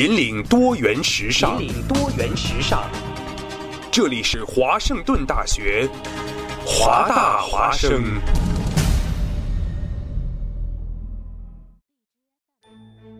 [0.00, 2.88] 引领多元时尚，引领多元时尚。
[3.92, 5.86] 这里是华盛顿大学，
[6.64, 8.02] 华大华生。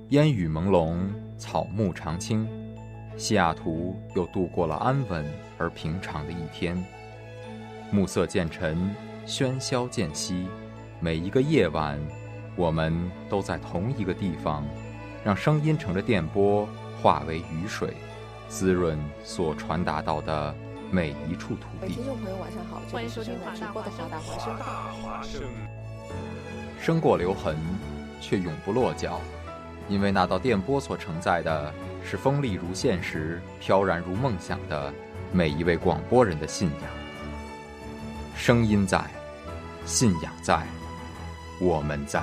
[0.09, 0.97] 烟雨朦胧，
[1.37, 2.49] 草木常青，
[3.19, 5.23] 西雅图又度过了安稳
[5.59, 6.83] 而平常的一天。
[7.91, 10.47] 暮色渐沉，喧嚣渐息，
[10.99, 12.01] 每一个夜晚，
[12.57, 14.65] 我们都在同一个地方，
[15.25, 16.67] 让声音乘着电波
[17.03, 17.95] 化为雨水，
[18.49, 20.55] 滋润所传达到的
[20.91, 21.95] 每一处土地。
[21.95, 25.43] 听众朋友，晚上好，欢迎收听华大华华大华生。
[26.81, 27.55] 生过留痕，
[28.21, 29.21] 却永不落脚，
[29.89, 34.91] 因为那道电波所承载的是锋利如现实、飘然如梦想的
[35.33, 36.91] 每一位广播人的信仰。
[38.35, 39.05] 声音在，
[39.85, 40.67] 信仰在，
[41.61, 42.23] 我们在。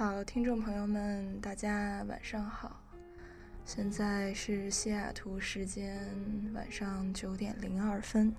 [0.00, 2.80] 好，听众朋友们，大家晚上好。
[3.66, 6.02] 现在是西雅图时间
[6.54, 8.34] 晚上九点零二分，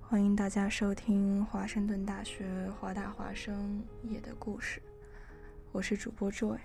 [0.00, 2.46] 欢迎大家收听华盛顿大学
[2.78, 4.80] 华大华生夜的故事。
[5.72, 6.60] 我是主播 Joy。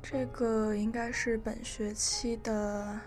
[0.00, 2.98] 这个应该是本学期的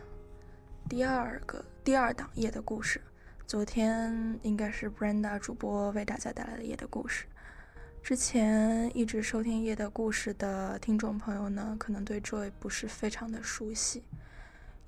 [0.89, 3.01] 第二个第二档夜的故事。
[3.47, 7.25] 昨天应该是 Brenda 主播为大家带来的夜的故事。
[8.01, 14.03] 之前一直收听夜的故事的听众朋友呢，可能对 Joy 不是非常的熟悉，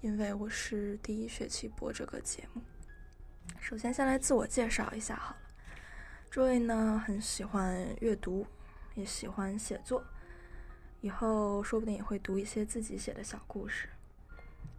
[0.02, 2.62] 因为我是第一学期播这个节目。
[3.60, 5.42] 首先，先来自我介绍一下好了。
[6.32, 8.46] Joy 呢，很喜欢阅读，
[8.94, 10.04] 也喜欢写作。
[11.02, 13.88] 以后说不定也会读一些自己写的小故事，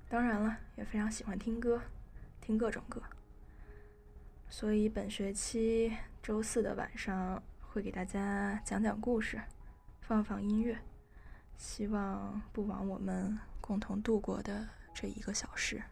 [0.09, 1.81] 当然了，也非常喜欢听歌，
[2.41, 3.03] 听各种歌。
[4.49, 9.41] 所以本学期周四的晚上会给大家讲讲故事，
[10.01, 10.79] 放放音乐，
[11.57, 15.83] 希望不枉我们共同度过的这一个小时。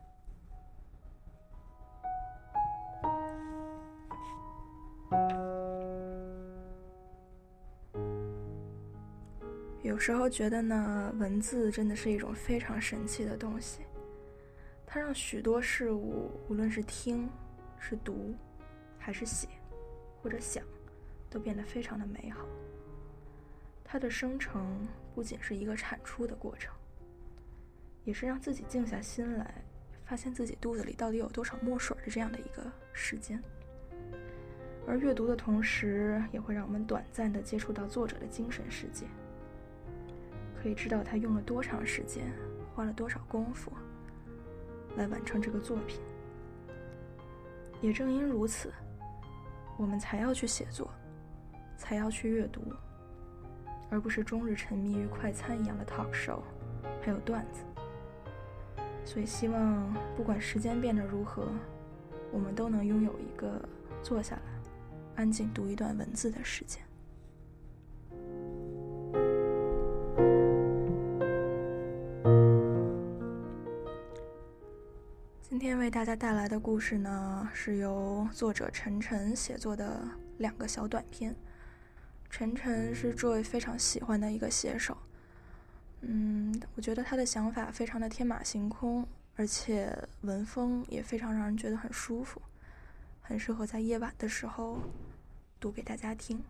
[9.83, 13.83] 有时候觉得呢，文字真的是一种非常神奇的东西，
[14.87, 17.29] 它让许多事物，无论是听、
[17.79, 18.35] 是读，
[18.99, 19.49] 还是写，
[20.23, 20.65] 或者想，
[21.29, 22.47] 都变得非常的美好。
[23.83, 26.75] 它的生成不仅是一个产出的过程，
[28.05, 29.63] 也是让自己静下心来，
[30.05, 33.43] 发现自己肚子里到底有多少墨水的这样的一个时间。
[34.87, 39.07] 而阅读的同时，也会让我们短暂的接触到作者的精神世界。
[40.61, 42.33] 可以知道他用了多长时间，
[42.75, 43.73] 花了多少功夫
[44.97, 46.01] 来完成这个作品。
[47.81, 48.73] 也正因如此，
[49.77, 50.91] 我们才要去写作，
[51.77, 52.63] 才要去阅读，
[53.91, 56.41] 而不是终日沉迷于快餐一样的 talk show，
[57.03, 57.65] 还有段子。
[59.05, 61.49] 所以，希望不管时间变得如何，
[62.33, 63.61] 我们都能拥有一个
[64.03, 64.43] 坐下来，
[65.17, 66.84] 安静读一段文字的时间。
[75.85, 80.01] 为大家带来的故事呢，是由作者晨晨写作的
[80.39, 81.37] 两个小短篇。
[82.31, 84.97] 晨晨是 Joy 非常喜欢的一个写手，
[86.01, 92.41] 嗯，我觉得他的想法非常的天马行空，而且文风也非常让人觉得很舒服，
[93.21, 94.79] 很适合在夜晚的时候
[95.61, 96.43] 读给大家听。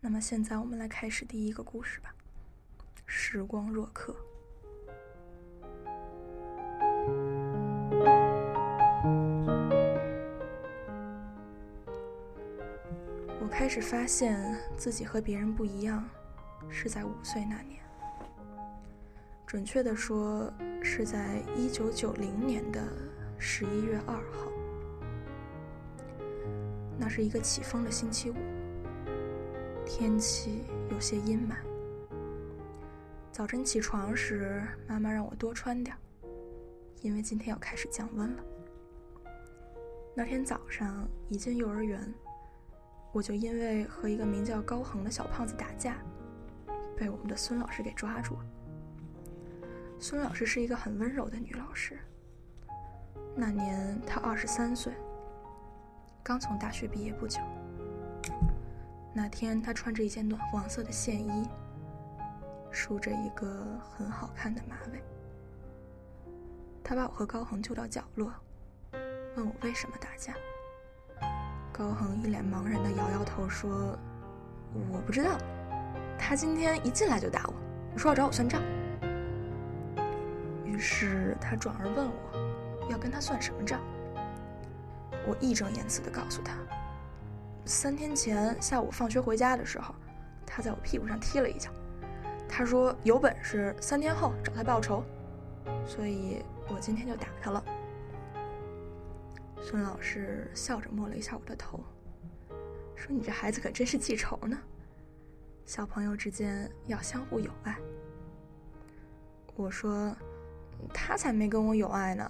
[0.00, 2.12] 那么现在我们来开始第一个故事吧，
[3.06, 4.12] 《时光若客》。
[13.60, 16.02] 开始发现自己和别人不一样，
[16.70, 17.78] 是在五岁那年。
[19.46, 20.50] 准确的说
[20.82, 22.82] 是在一九九零年的
[23.36, 24.50] 十一月二号。
[26.98, 28.34] 那是一个起风的星期五，
[29.84, 31.56] 天气有些阴霾。
[33.30, 35.94] 早晨起床时，妈妈让我多穿点，
[37.02, 38.42] 因为今天要开始降温了。
[40.16, 42.10] 那天早上一进幼儿园，
[43.12, 45.96] 我就因为和一个名叫高恒的小胖子打架，
[46.96, 48.40] 被我们的孙老师给抓住了。
[49.98, 51.98] 孙老师是一个很温柔的女老师。
[53.34, 54.92] 那年她二十三岁，
[56.22, 57.40] 刚从大学毕业不久。
[59.12, 61.48] 那天她穿着一件暖黄色的线衣。
[62.72, 65.02] 梳着一个很好看的马尾，
[66.84, 68.32] 她把我和高恒揪到角落，
[69.36, 70.36] 问我为什么打架。
[71.80, 73.96] 高恒一脸茫然的摇摇头说
[74.92, 75.38] ：“我不知道，
[76.18, 78.60] 他今天一进来就打我，说要找我算账。”
[80.62, 83.80] 于是他转而问我，要跟他算什么账。
[85.26, 86.52] 我义正言辞的告诉他
[87.64, 89.94] ：“三天前下午放学回家的时候，
[90.44, 91.70] 他在我屁股上踢了一脚。”
[92.46, 95.02] 他说：“有本事三天后找他报仇，
[95.86, 97.64] 所以我今天就打他了。”
[99.70, 101.78] 孙老师笑着摸了一下我的头，
[102.96, 104.58] 说：“你这孩子可真是记仇呢。
[105.64, 107.78] 小朋友之间要相互友爱。”
[109.54, 110.12] 我说
[110.92, 112.28] ：“他才没跟我友爱呢，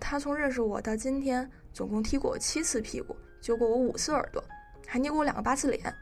[0.00, 4.44] 他从认识我到今天，总共踢过我七次屁股，揪过我五次耳朵，
[4.84, 5.94] 还捏过我两个八次脸。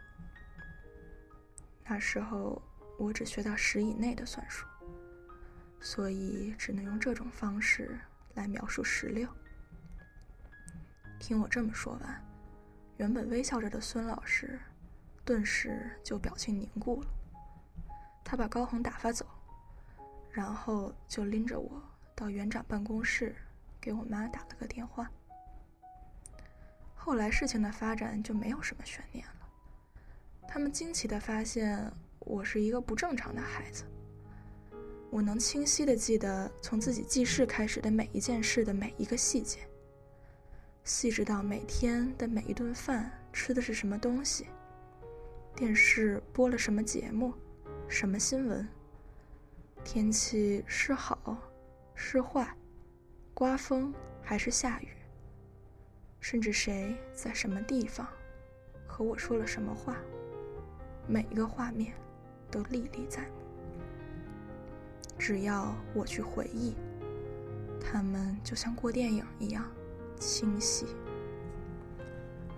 [1.85, 2.61] 那时候。”
[2.99, 4.67] 我只学到十以内的算术，
[5.81, 7.99] 所以只能用这种方式
[8.35, 9.27] 来描述十六。
[11.21, 12.25] 听我这么说完，
[12.97, 14.59] 原本微笑着的孙老师，
[15.25, 17.09] 顿时就表情凝固了。
[18.25, 19.27] 他把高恒打发走，
[20.33, 21.81] 然后就拎着我
[22.17, 23.37] 到园长办公室，
[23.81, 25.09] 给我妈打了个电话。
[26.95, 29.49] 后来事情的发展就没有什么悬念了，
[30.49, 31.93] 他们惊奇的发现。
[32.27, 33.83] 我是一个不正常的孩子。
[35.11, 39.67] 我能清晰的记得从自己记事开始的每一件事的每一个细节，
[40.85, 44.47] 细致到每天的每一顿饭吃的是什么东西，
[45.55, 47.33] 电视播了什么节目，
[47.89, 48.69] 什么新闻，
[49.85, 51.39] 天气是好
[51.95, 52.55] 是坏，
[53.33, 54.89] 刮风还是下雨，
[56.21, 58.07] 甚至谁在什么地方
[58.87, 59.97] 和我说了什么话，
[61.07, 61.93] 每一个画面。
[62.53, 63.37] 都历历在目。
[65.17, 66.75] 只要我去回忆，
[67.81, 69.65] 他们就像过电影一样
[70.21, 70.87] 清晰。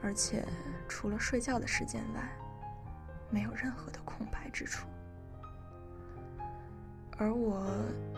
[0.02, 0.46] 而且
[0.86, 2.28] 除了睡觉的时间外，
[3.30, 4.86] 没有任何的空白之处。
[7.16, 7.66] 而我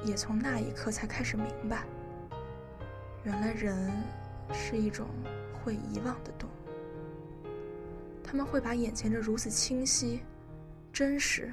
[0.04, 1.84] 也从那一刻才开始明白，
[3.22, 3.92] 原来人
[4.52, 5.06] 是一种
[5.62, 7.48] 会遗忘的动物。
[8.24, 10.20] 他们会把眼前这如此清晰。
[10.92, 11.52] 真实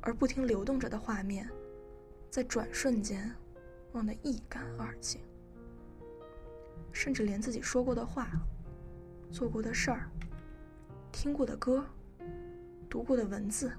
[0.00, 1.48] 而不停流动着的画面，
[2.28, 3.32] 在转瞬间
[3.92, 5.20] 忘得一干二净，
[6.94, 8.30] 甚至连自己说过的话、
[9.30, 10.08] 做过的事儿、
[11.12, 11.84] 听过的歌、
[12.88, 13.76] 读过的文字，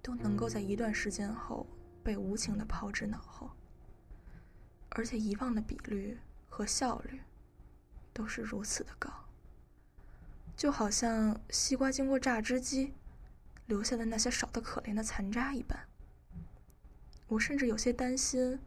[0.00, 1.66] 都能够在一段时间后
[2.04, 3.50] 被无情的抛之脑后，
[4.90, 6.16] 而且遗忘的比率
[6.48, 7.20] 和效率
[8.12, 9.10] 都是如此的高，
[10.54, 12.94] 就好像西瓜经过榨汁机。
[13.66, 15.88] 留下的那些少得可怜的残渣一般，
[17.28, 18.60] 我甚至有些担心，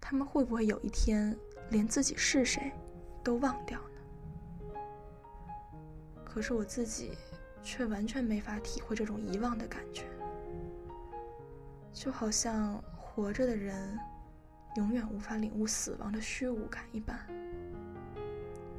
[0.00, 1.38] 他们会不会有一天
[1.70, 2.72] 连自己是谁
[3.22, 4.70] 都忘掉呢？
[6.24, 7.16] 可是我自己
[7.62, 10.04] 却完全没法体会这种遗忘的感觉，
[11.92, 13.98] 就好像活着的人
[14.76, 17.18] 永远无法领悟死亡的虚无感一般。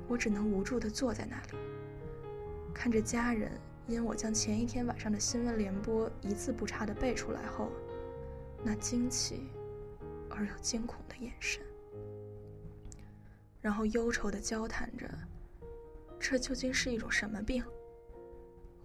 [0.08, 1.58] 我只能无助地坐在那里，
[2.74, 3.52] 看着家人。
[3.88, 7.70] 因我将前一天晚上的新闻联播一字不差的背出来后，
[8.64, 9.48] 那惊奇
[10.28, 11.62] 而又惊恐的眼神，
[13.66, 15.10] 然后忧愁的交谈着，
[16.20, 17.64] 这究竟是一种什么病？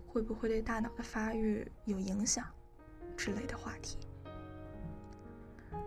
[0.06, 2.46] 会不会对大脑的发育有影响？
[3.14, 3.99] 之类的话题。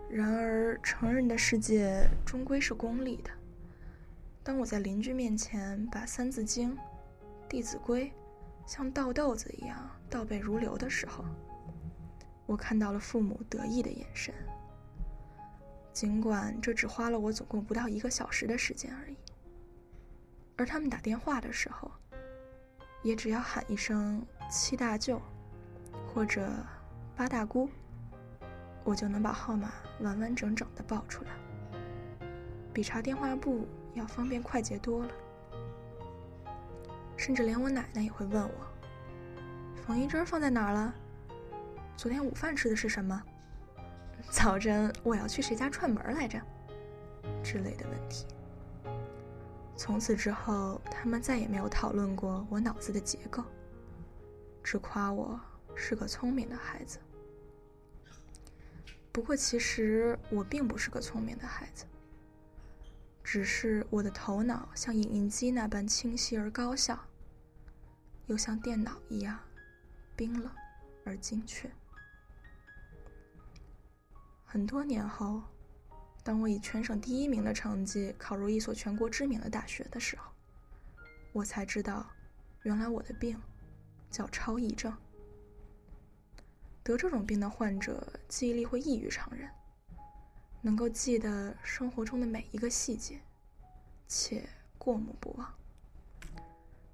[0.08, 3.32] 然而，成人的世界终归是功利的。
[4.44, 6.70] 当我在邻居面前把《三字经》
[7.48, 8.04] 《弟子规》。
[8.64, 11.24] 像倒豆子一样倒背如流的时候，
[12.46, 14.32] 我看到了父母得意的眼神。
[15.94, 19.16] 尽管这只花了我总共不到一个小时的时间而已，
[20.56, 21.88] 而他们打电话的时候，
[23.04, 24.20] 也只要喊一声
[24.50, 25.22] “七大舅”
[26.12, 26.50] 或者
[27.14, 27.70] “八大姑”，
[28.82, 31.30] 我就能把号码完完整整的报出来，
[32.72, 35.12] 比查电话簿要方便快捷多了。
[37.16, 38.66] 甚至连我奶奶也会问我
[39.86, 40.92] ：“缝衣针放在哪儿了？
[41.96, 43.22] 昨天午饭吃的是什么？
[44.30, 46.40] 早晨我要去谁家串门来着？”
[47.42, 48.26] 之类的问题。
[49.76, 53.42] 从此之后，他们再也没有讨论过我脑子的结构，
[54.62, 55.40] 只夸我
[55.74, 56.98] 是个聪明的孩子。
[59.10, 61.84] 不过，其实我并不是个聪明的孩子，
[63.22, 66.98] 只是我的头脑像影印机那般清晰而高效，
[68.26, 69.38] 又像电脑一样
[70.16, 70.50] 冰冷
[71.04, 71.70] 而精确。
[74.54, 75.42] 很多年后，
[76.22, 80.30] 当我以全省第一名的成绩考入一所全国知名的大学的时候，
[81.32, 82.08] 我才知道，
[82.62, 83.36] 原来我的病
[84.12, 84.96] 叫超忆症。
[86.84, 89.50] 得这种病的患者记忆力会异于常人，
[90.62, 93.18] 能够记得生活中的每一个细节，
[94.06, 95.52] 且过目不忘。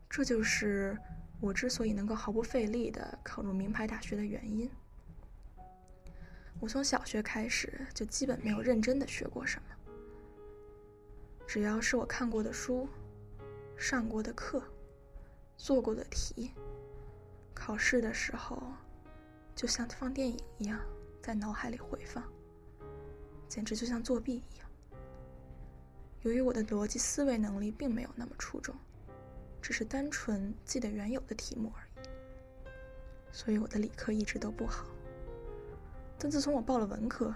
[0.08, 0.96] 这就是
[1.40, 4.70] 我之所以能够毫不费力的考入名牌大学的原因。
[6.60, 9.76] 我从小学开始就基本没有认真的学过什么，
[11.46, 12.86] 只要是我看过的书、
[13.76, 14.62] 上过的课、
[15.56, 16.52] 做过的题，
[17.54, 18.62] 考试的时候。
[19.52, 20.80] 就像放电影一样，
[21.20, 22.24] 在脑海里回放，
[23.46, 24.66] 简直就像作弊一样。
[26.22, 28.74] 由于我的逻辑思维能力并没有那么出众，
[29.60, 32.06] 只是单纯记得原有的题目而已，
[33.30, 34.86] 所以我的理科一直都不好。
[36.22, 37.34] 但自从我报了文科，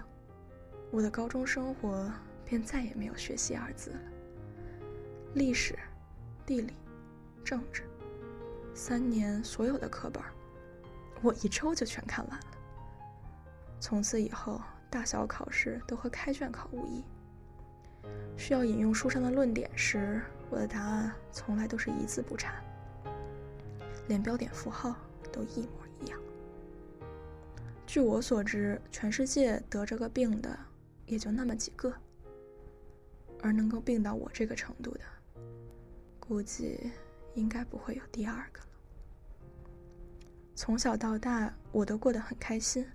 [0.91, 2.07] 我的高中生活
[2.45, 3.99] 便再也没有学习二字了。
[5.33, 5.75] 历史、
[6.45, 6.71] 地理、
[7.43, 7.81] 政治，
[8.75, 10.21] 三年所有的课本。
[11.23, 12.45] 我一周就全看完了。
[13.79, 17.03] 从此以后，大小考试都和开卷考无异。
[18.37, 22.61] 需要引用书上的论点时，我的答案从来都是一字不差，
[24.07, 24.95] 连标点符号
[25.31, 25.84] 都一模。
[27.85, 30.57] 据我所知，全世界得这个病的
[31.05, 31.93] 也就那么几个，
[33.41, 35.01] 而能够病到我这个程度的，
[36.19, 36.91] 估计
[37.35, 38.67] 应该不会有第二个了。
[40.55, 42.85] 从小到大，我都过得很开心，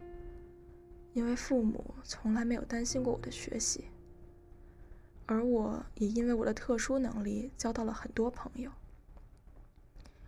[1.13, 3.85] 因为父母从来没有担心过我的学习，
[5.25, 8.71] 而我也因为我的特殊能力交到了很多朋友。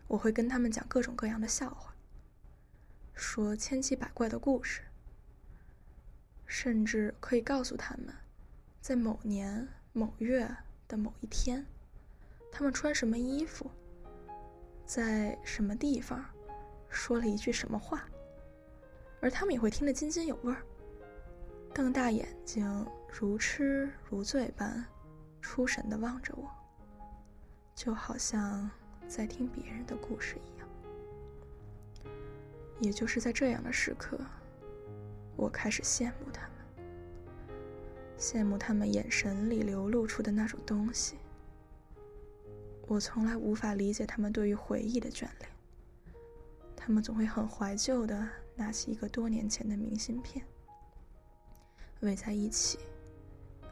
[0.07, 1.92] 我会跟他们讲各种各样的笑话，
[3.13, 4.81] 说千奇百怪的故事，
[6.45, 8.13] 甚至可以告诉他们，
[8.81, 10.49] 在某年某月
[10.87, 11.65] 的某一天，
[12.51, 13.69] 他们穿什么衣服，
[14.85, 16.23] 在什么地方。
[16.95, 18.07] 说了一句什么话，
[19.19, 20.61] 而他们也会听得津津有味儿，
[21.73, 24.85] 瞪大眼睛，如痴如醉般
[25.41, 26.47] 出神的望着我，
[27.73, 28.69] 就好像
[29.07, 30.52] 在听别人的故事一样。
[32.79, 34.19] 也就是在这样的时刻，
[35.35, 36.85] 我开始羡慕他们，
[38.17, 41.17] 羡慕他们眼神里流露出的那种东西。
[42.87, 45.49] 我从来无法理解他们对于回忆的眷恋。
[46.75, 50.45] 他们总会很怀旧的拿起一个多年前的明信片，
[52.01, 52.79] 围在一起，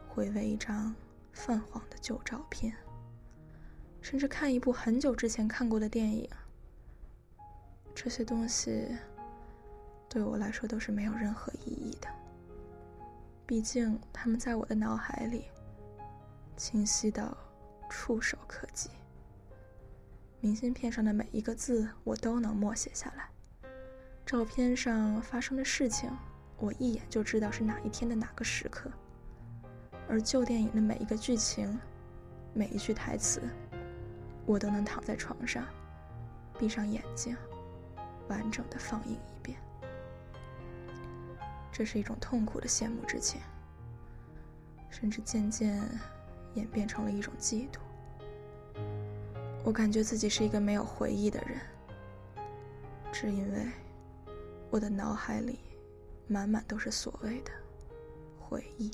[0.08, 0.96] 回味一张
[1.34, 2.74] 泛黄的旧照片，
[4.02, 6.30] 甚至看一部很久之前看过的电影。
[7.94, 8.88] 这些东西
[10.10, 12.08] 对我来说都是没有任何意义的，
[13.46, 15.46] 毕竟他们在我的脑海里
[16.58, 17.38] 清晰到
[17.90, 18.90] 触手可及。
[20.40, 23.30] 明信片上的每一个字，我都能默写下来。
[24.26, 26.10] 照片上发生的事情，
[26.58, 28.90] 我一眼就知道是哪一天的哪个时刻。
[30.10, 31.80] 而旧电影的每一个剧情，
[32.54, 33.42] 每一句台词，
[34.46, 35.66] 我都能躺在床上，
[36.58, 37.38] 闭上眼睛，
[38.32, 39.60] 完整的放映一遍。
[41.70, 43.42] 这是一种痛苦的羡慕之情，
[44.90, 45.84] 甚至渐渐
[46.54, 47.80] 演变成了一种嫉妒。
[49.64, 51.60] 我感觉自己是一个没有回忆的人，
[53.12, 53.68] 只因为
[54.70, 55.60] 我的脑海里
[56.28, 57.52] 满满都是所谓的
[58.40, 58.92] 回忆。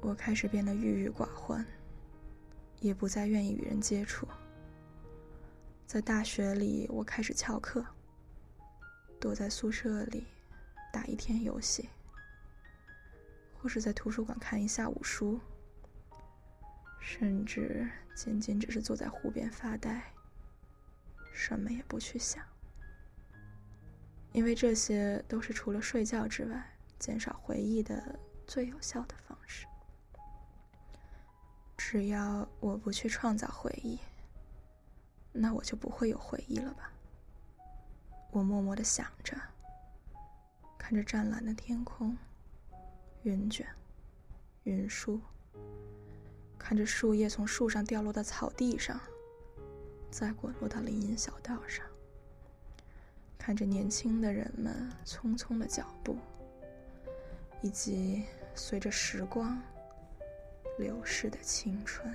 [0.00, 1.64] 我开始变得郁郁寡欢，
[2.80, 4.26] 也不再愿意与人接触。
[5.90, 7.84] 在大学里，我开始翘课，
[9.18, 10.24] 躲在宿舍里
[10.92, 11.88] 打一天游戏，
[13.58, 15.40] 或是在图书馆看一下午书。
[17.00, 20.00] 甚至仅仅只是坐在湖边发呆，
[21.32, 22.44] 什么也不去想。
[24.30, 26.70] 因为这些都是除了睡觉之外
[27.00, 28.16] 减少回忆的
[28.46, 29.66] 最有效的方式。
[31.76, 33.98] 只要我不去创造回忆，
[35.32, 36.92] 那我就不会有回忆了吧？
[38.32, 39.36] 我默默的想着，
[40.78, 42.16] 看着湛蓝的天空，
[43.22, 43.66] 云卷，
[44.64, 45.20] 云舒，
[46.58, 49.00] 看着树叶从树上掉落到草地上，
[50.10, 51.84] 再滚落到林荫小道上，
[53.38, 56.16] 看着年轻的人们匆匆的脚步，
[57.62, 59.60] 以及随着时光
[60.78, 62.14] 流逝的青春。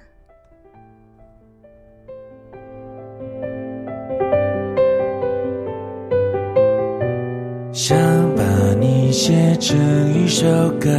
[7.88, 7.96] 想
[8.36, 8.42] 把
[8.80, 9.77] 你写成
[10.12, 10.48] 一首
[10.82, 10.89] 歌，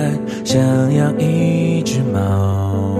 [0.44, 0.62] 想
[0.94, 2.96] 养一只猫，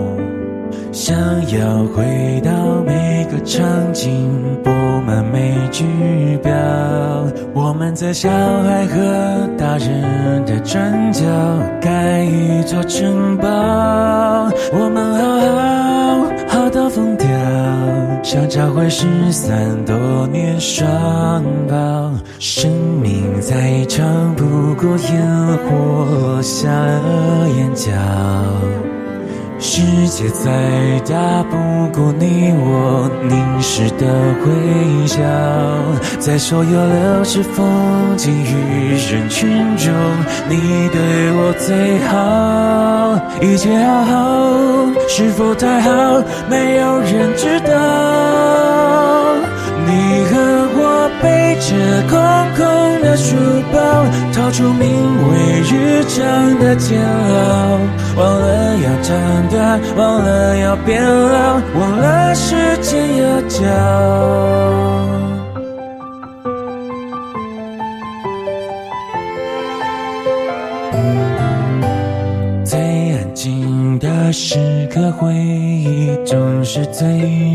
[0.91, 1.17] 想
[1.57, 4.29] 要回到每个场景，
[4.65, 4.71] 布
[5.07, 5.85] 满每句
[6.43, 6.53] 表。
[7.55, 11.23] 我们在小孩和大人的转角
[11.81, 13.47] 盖一座城堡，
[14.73, 15.86] 我们好好，
[18.27, 20.85] 想找回失散多年双
[21.69, 22.11] 胞。
[22.41, 22.69] 生
[23.01, 27.93] 命再长不过烟火下了眼角，
[29.61, 30.51] 世界再
[31.09, 31.57] 大不
[31.95, 34.05] 过你我凝视的
[34.45, 35.23] 微笑。
[36.19, 37.65] 在所有流逝风
[38.17, 39.95] 景与人群中，
[40.49, 40.99] 你对
[41.31, 45.91] 我最好，一切好好，是否太好？
[46.51, 48.06] 没有人知道。
[54.47, 54.89] 逃出名
[55.29, 57.81] 为日常的煎熬，
[58.17, 63.59] 忘了要长大，忘了要变老，忘了时间要教。
[72.65, 72.79] 最
[73.17, 77.05] 安静的时刻，回忆总是最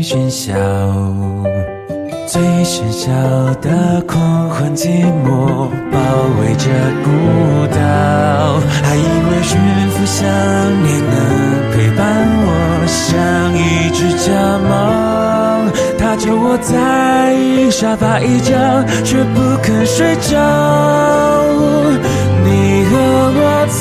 [0.02, 0.52] 喧嚣。
[2.72, 3.12] 喧嚣
[3.60, 4.88] 的狂欢寂
[5.22, 5.98] 寞包
[6.40, 6.70] 围着
[7.04, 7.10] 孤
[7.66, 7.76] 岛，
[8.82, 10.24] 还以为驯服想
[10.82, 11.14] 念能
[11.70, 12.00] 陪伴
[12.46, 12.48] 我，
[12.86, 13.12] 像
[13.52, 14.32] 一只家
[14.70, 14.72] 猫，
[15.98, 16.72] 它就窝在
[17.70, 18.56] 沙发一角，
[19.04, 20.32] 却不肯睡着。
[22.42, 22.96] 你和
[23.36, 23.78] 我曾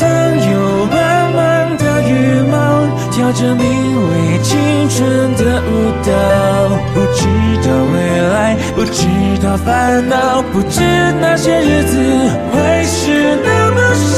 [0.51, 1.39] 有满满
[1.77, 2.11] 的羽
[2.51, 3.63] 毛，跳着名
[4.09, 4.99] 为青春
[5.37, 5.71] 的舞
[6.03, 6.11] 蹈，
[7.21, 7.27] 知
[7.67, 7.95] 道未
[8.33, 9.05] 来，不知
[9.43, 10.81] 道烦恼，不知
[11.21, 11.95] 那些日子
[12.51, 14.17] 会是那么少。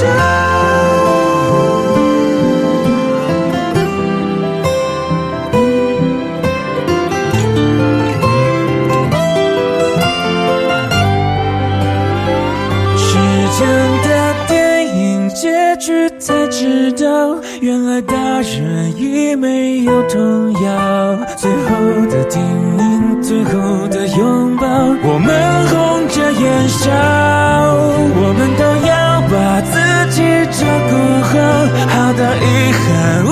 [12.95, 13.09] 时
[13.57, 13.67] 间
[14.03, 14.07] 的
[14.47, 21.17] 电影结局才知道，原来大人已没有童谣。
[21.35, 21.67] 最后
[22.09, 22.62] 的叮咛，
[23.34, 26.91] 最后的拥抱，我们红着眼笑，
[28.15, 28.93] 我们都要
[29.28, 29.34] 把
[29.72, 29.74] 自
[30.12, 30.93] 己照顾
[31.24, 31.34] 好，
[31.89, 32.46] 好到遗
[32.78, 33.26] 憾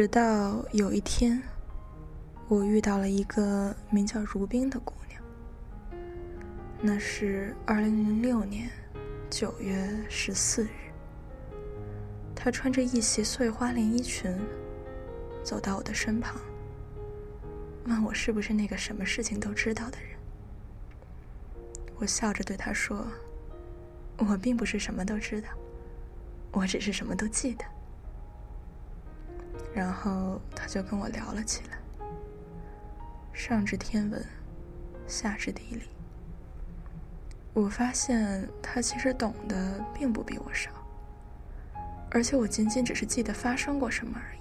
[0.00, 1.42] 直到有一天，
[2.48, 5.22] 我遇到了一个名叫如冰的姑娘。
[6.80, 8.70] 那是二零零六年
[9.28, 10.70] 九月十四日。
[12.34, 14.34] 她穿着一袭碎花连衣裙，
[15.44, 16.40] 走到我的身旁，
[17.84, 20.18] 问我是不是那个什么事情都知道的人。
[21.96, 23.06] 我笑着对她说
[24.16, 25.50] ：“我并不是什么都知道，
[26.52, 27.66] 我只是什么都记得。”
[29.74, 31.78] 然后他就跟我聊了起来，
[33.32, 34.24] 上知天文，
[35.06, 35.82] 下知地理。
[37.52, 40.70] 我发现他其实懂得并不比我少，
[42.10, 44.40] 而且我仅仅只是记得发生过什么而已，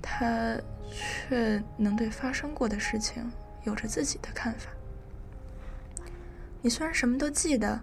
[0.00, 0.56] 他
[0.90, 3.30] 却能对发生过的事情
[3.64, 4.70] 有着自己的看法。
[6.62, 7.80] 你虽然什么都记得，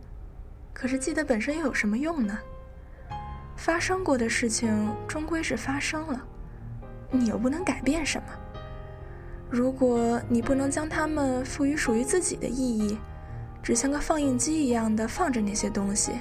[0.73, 2.37] 可是记得本身又有什么用呢？
[3.57, 6.21] 发生过的事情终归是发生了，
[7.11, 8.27] 你又不能改变什么。
[9.49, 12.97] 如果你不能将它们赋予属于自己的意义，
[13.63, 16.13] 只像个放映机一样的放着那些东西，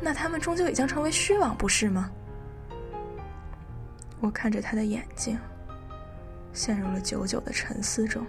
[0.00, 2.10] 那它们终究也将成为虚妄，不是吗？
[4.20, 5.38] 我看着他的眼睛，
[6.52, 8.24] 陷入了久久的沉思中。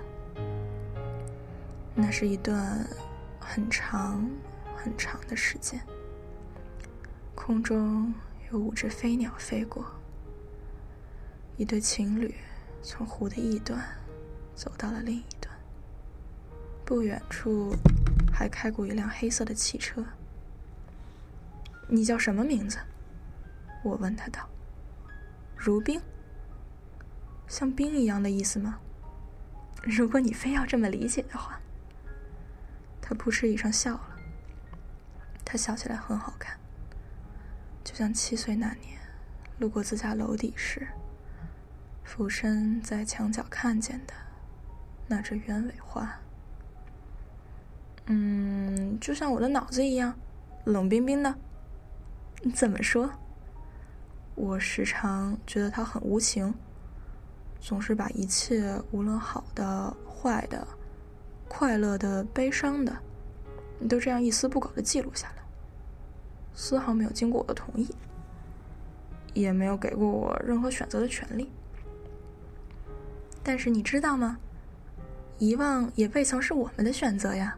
[1.95, 2.87] 那是一段
[3.39, 4.25] 很长
[4.75, 5.81] 很长的时间。
[7.39, 8.13] 空中
[8.51, 9.83] 有五只飞鸟飞过，
[11.55, 12.35] 一对情侣
[12.83, 13.81] 从湖的一端
[14.53, 15.51] 走到了另一端。
[16.85, 17.73] 不远处
[18.31, 20.05] 还开过一辆黑色的汽车。
[21.87, 22.77] 你叫什么名字？
[23.83, 24.47] 我问他道。
[25.55, 25.99] 如冰，
[27.47, 28.79] 像冰一样的意思吗？
[29.81, 31.59] 如果你非要这么理解的话。
[33.01, 34.15] 他扑哧一声笑了。
[35.43, 36.59] 他笑起来很好看。
[37.99, 38.97] 像七岁那年，
[39.57, 40.87] 路过自家楼底时，
[42.05, 44.13] 俯身在墙角看见的
[45.05, 46.09] 那只鸢尾花。
[48.05, 50.17] 嗯，就像我的脑子一样，
[50.63, 51.35] 冷冰冰的。
[52.55, 53.11] 怎么说？
[54.33, 56.55] 我时常觉得它很无情，
[57.59, 60.65] 总是把一切，无论好的、坏的、
[61.49, 62.97] 快乐的、悲伤的，
[63.89, 65.38] 都这样一丝不苟的记录下来。
[66.61, 67.87] 丝毫没有经过我的同意，
[69.33, 71.49] 也没有给过我任何选择的权利。
[73.41, 74.37] 但是你知道吗？
[75.37, 77.57] 遗忘也未曾是我们的选择呀。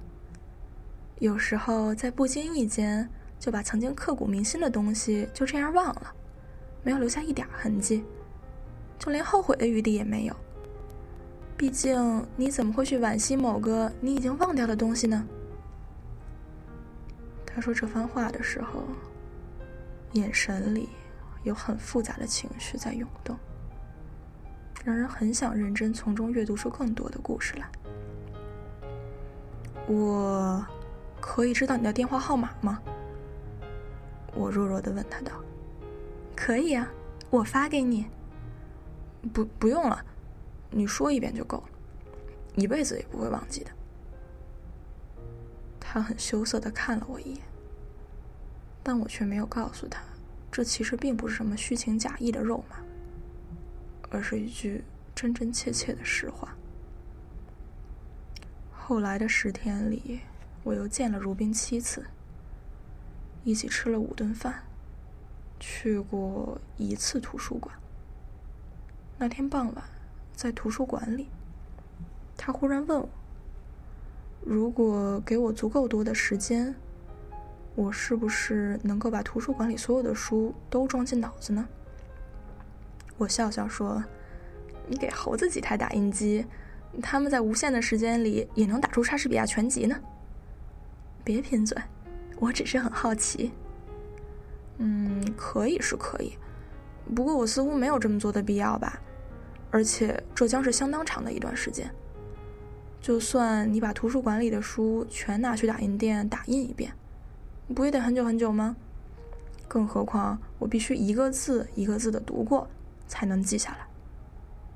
[1.18, 3.10] 有时候在不经意间
[3.40, 6.14] 就把曾经刻骨铭心的东西就这样忘了，
[6.84, 8.04] 没有留下一点痕迹，
[9.00, 10.36] 就连后悔的余地也没有。
[11.58, 15.28] 毕竟你怎么会去惋惜某个你已经忘掉的东西呢？
[17.54, 18.84] 他说这番话的时候，
[20.14, 20.90] 眼神里
[21.44, 23.38] 有很复杂的情绪在涌动，
[24.84, 27.70] 让人很想认真从中阅读出更多的故事来。
[29.88, 30.66] 我
[31.20, 32.82] 可以知道你的电话号码吗？
[34.34, 35.34] 我弱弱的问他道。
[36.36, 36.88] 可以啊，
[37.30, 38.06] 我发给你。
[39.34, 40.04] 不，不用了，
[40.70, 41.64] 你说一遍就够了，
[42.56, 43.72] 一辈子也不会忘记的。
[45.93, 47.41] 他很羞涩的看了我一眼，
[48.82, 50.01] 但我却没有告诉他，
[50.49, 52.77] 这其实并不是什么虚情假意的肉麻，
[54.10, 56.56] 而是一句真真切切的实话。
[58.71, 60.21] 后来的十天里，
[60.63, 62.06] 我又见了如冰七次，
[63.43, 64.63] 一起吃了五顿饭，
[65.60, 67.75] 去过一次图书馆。
[69.17, 69.84] 那天傍晚，
[70.34, 71.27] 在图书馆里，
[72.38, 73.10] 他忽然问我。
[74.43, 76.73] 如果给我足够多的时间，
[77.75, 81.67] 我是不是能够把图书馆里所有的书都装进脑子呢？
[83.17, 84.04] 我笑笑说
[84.89, 86.45] ：“你给猴子几台打印机，
[87.01, 89.95] 他们在无限的时间里也能打出莎士比亚全集呢。”
[91.23, 91.77] 别贫嘴，
[92.39, 93.51] 我只是很好奇。
[94.80, 96.36] 嗯，可以是可以，
[97.15, 98.99] 不过我似乎没有这么做的必要吧，
[99.69, 101.88] 而且这将是相当长的一段时间。
[103.02, 106.94] 就算你把图书馆里的书全拿去打印店打印一遍，
[107.74, 108.76] 不也得很久很久吗？
[109.68, 112.68] 更何况我必须一个字一个字的读过，
[113.08, 113.88] 才能记下来。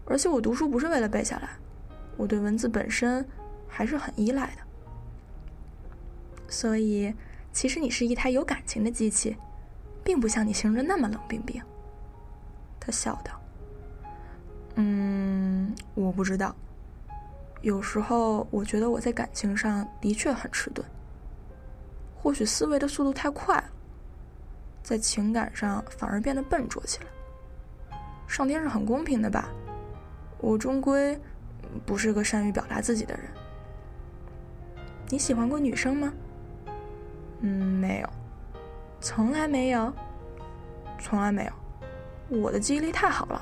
[0.06, 1.50] 而且我读书不是为了背下来，
[2.18, 3.24] 我对文字本身
[3.68, 4.62] 还是很依赖的。
[6.48, 7.14] 所以，
[7.52, 9.36] 其实你是一台有感情的机器，
[10.04, 11.62] 并不像你形容的那么冷冰冰。
[12.80, 13.40] 他笑道
[14.76, 16.56] ：“嗯，我不知道。”
[17.62, 20.86] 有时候，我觉得我在感情上的确很迟钝。
[22.16, 23.70] 或许思维的速度太快了，
[24.84, 27.08] 在情感上反而变得笨拙起来。
[28.28, 29.50] 上天是很公平的吧？
[30.40, 31.20] 我终归
[31.86, 33.26] 不是个善于表达自己的人。
[35.10, 36.14] 你喜欢过女生吗？
[37.42, 38.10] 嗯，没有，
[39.00, 39.94] 从来没有，
[41.00, 41.52] 从来没有。
[42.40, 43.42] 我的记忆力太好了，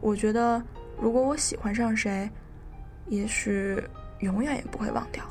[0.00, 0.62] 我觉得
[1.00, 2.30] 如果我喜欢上谁。
[3.08, 3.82] 也许
[4.20, 5.24] 永远也不会忘掉，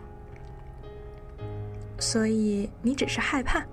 [2.00, 3.66] 所以你只是害怕，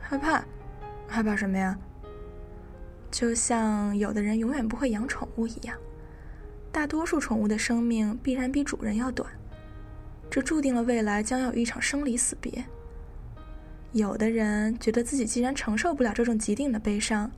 [0.00, 0.44] 害怕，
[1.06, 1.78] 害怕什么呀？
[3.10, 5.76] 就像有的人永远不会养宠物一样，
[6.70, 9.30] 大多数宠物的生命必然比主人要短，
[10.30, 12.64] 这注定了未来将要有一场生离死别。
[13.92, 17.30] 有的人觉得自己既然承受不了这种既定的悲伤，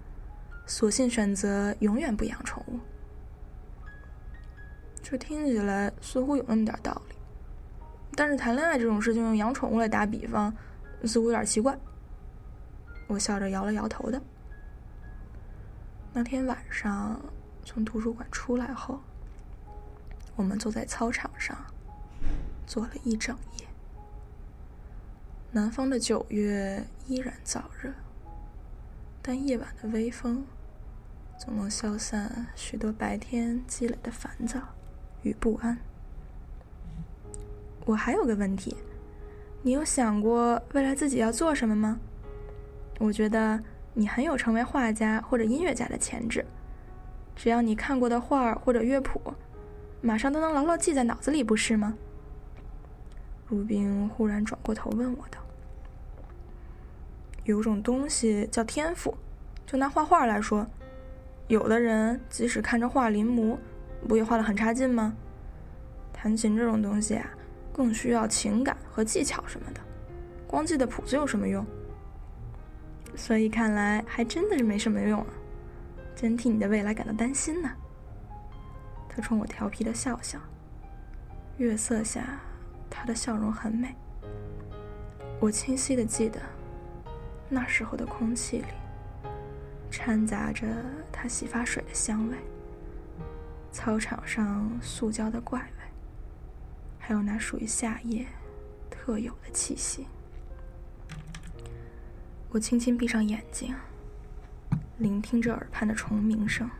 [0.66, 2.78] 索性选择永远不养宠物。
[5.04, 7.14] 这听起来似乎有那么点道理，
[8.16, 10.50] 但是谈恋爱这种事情用养宠物来打比方，
[11.04, 11.78] 似乎有点奇怪。
[13.06, 14.20] 我笑着摇了摇头的。
[16.14, 17.20] 那天晚上
[17.64, 18.98] 从图书馆出来后，
[20.36, 21.54] 我们坐在操场上
[22.66, 23.66] 坐了一整夜。
[25.52, 27.92] 南方的九月依然燥热，
[29.20, 30.46] 但夜晚的微风
[31.38, 34.58] 总能消散许多白天积累的烦躁
[35.24, 35.76] 与不安。
[37.84, 38.76] 我还有个问题，
[39.62, 41.98] 你有想过未来自己要做什么吗？
[43.00, 43.60] 我觉得
[43.92, 46.46] 你很有成为画家或者音乐家的潜质，
[47.34, 49.20] 只要你看过的画儿或者乐谱，
[50.00, 51.94] 马上都能牢牢记在脑子里，不是吗？
[53.46, 55.38] 如冰忽然转过头问我道
[57.44, 59.14] ：“有种东西叫天赋，
[59.66, 60.66] 就拿画画来说，
[61.48, 63.58] 有的人即使看着画临摹，
[64.08, 65.14] 不也画得很差劲吗？
[66.12, 67.30] 弹琴这种东西啊。”
[67.74, 69.80] 更需要情感和技巧什么的，
[70.46, 71.66] 光记得谱子有什么用？
[73.16, 75.26] 所以看来还真的是没什么用啊！
[76.14, 77.68] 真替你的未来感到担心呢。
[79.08, 80.38] 他冲我调皮的笑笑，
[81.58, 82.38] 月色下
[82.88, 83.92] 他的笑容很美。
[85.40, 86.38] 我清晰的记得，
[87.48, 88.66] 那时候的空气里
[89.90, 90.64] 掺杂着
[91.10, 92.36] 他洗发水的香味，
[93.74, 95.66] 操场上塑胶的怪味。
[96.96, 98.24] 还有那属于夏夜
[98.88, 100.06] 特有的气息。
[102.50, 103.74] 我轻轻闭上眼睛，
[104.98, 106.70] 聆听着耳畔的虫鸣声，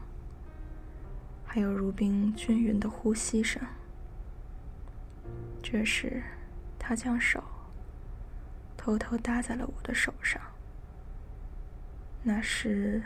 [1.44, 3.60] 还有如冰均匀的呼吸声。
[5.60, 6.22] 这时，
[6.78, 7.42] 他将手
[8.76, 10.40] 偷偷搭在了我的手上。
[12.22, 13.02] 那是，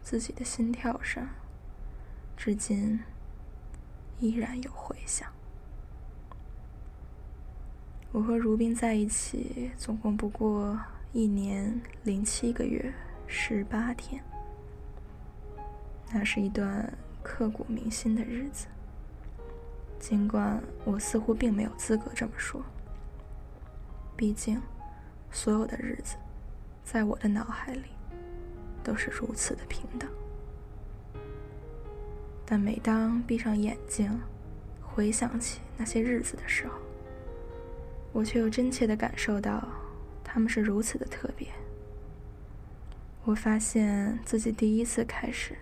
[0.00, 1.26] 自己的心跳声，
[2.36, 3.00] 至今
[4.22, 5.28] 依然有回响。
[8.12, 10.78] 我和如冰在一起，总共不过
[11.12, 12.94] 一年零七个月
[13.26, 14.22] 十八天。
[16.12, 16.88] 那是一段
[17.20, 18.68] 刻骨铭心的日子，
[19.98, 22.62] 尽管我似乎并没有资格这么说。
[24.16, 24.62] 毕竟，
[25.32, 26.14] 所有的日子，
[26.84, 27.86] 在我的脑海里，
[28.84, 30.08] 都是如此的平等。
[32.52, 34.20] 但每当闭上眼睛，
[34.82, 36.74] 回想起那些日子的时候，
[38.12, 39.66] 我却又真切的感受到，
[40.22, 41.48] 他们是如此的特别。
[43.24, 45.56] 我发现自己第一次开始，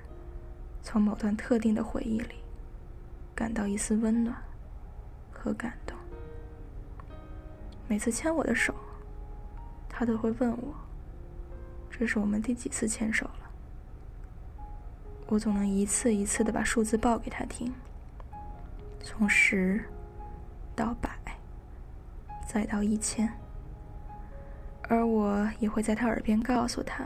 [0.83, 2.35] 从某段特定的回忆里，
[3.37, 4.37] 感到一丝温暖
[5.31, 5.97] 和感动。
[7.87, 8.75] 每次牵我的手，
[9.89, 10.75] 他都会问我
[11.89, 13.40] ：“这是我们第几次牵手了？”
[15.31, 17.73] 我总能一次一次的把数字报给他听，
[19.03, 19.83] 从十
[20.77, 21.09] 到百。
[22.53, 23.33] 再到一千，
[24.89, 27.05] 而我也会在他耳边告诉他，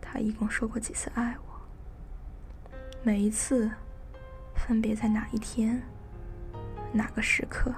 [0.00, 2.70] 他一共说过几次爱我，
[3.02, 3.70] 每一次
[4.54, 5.82] 分别在哪一天、
[6.90, 7.70] 哪个时刻、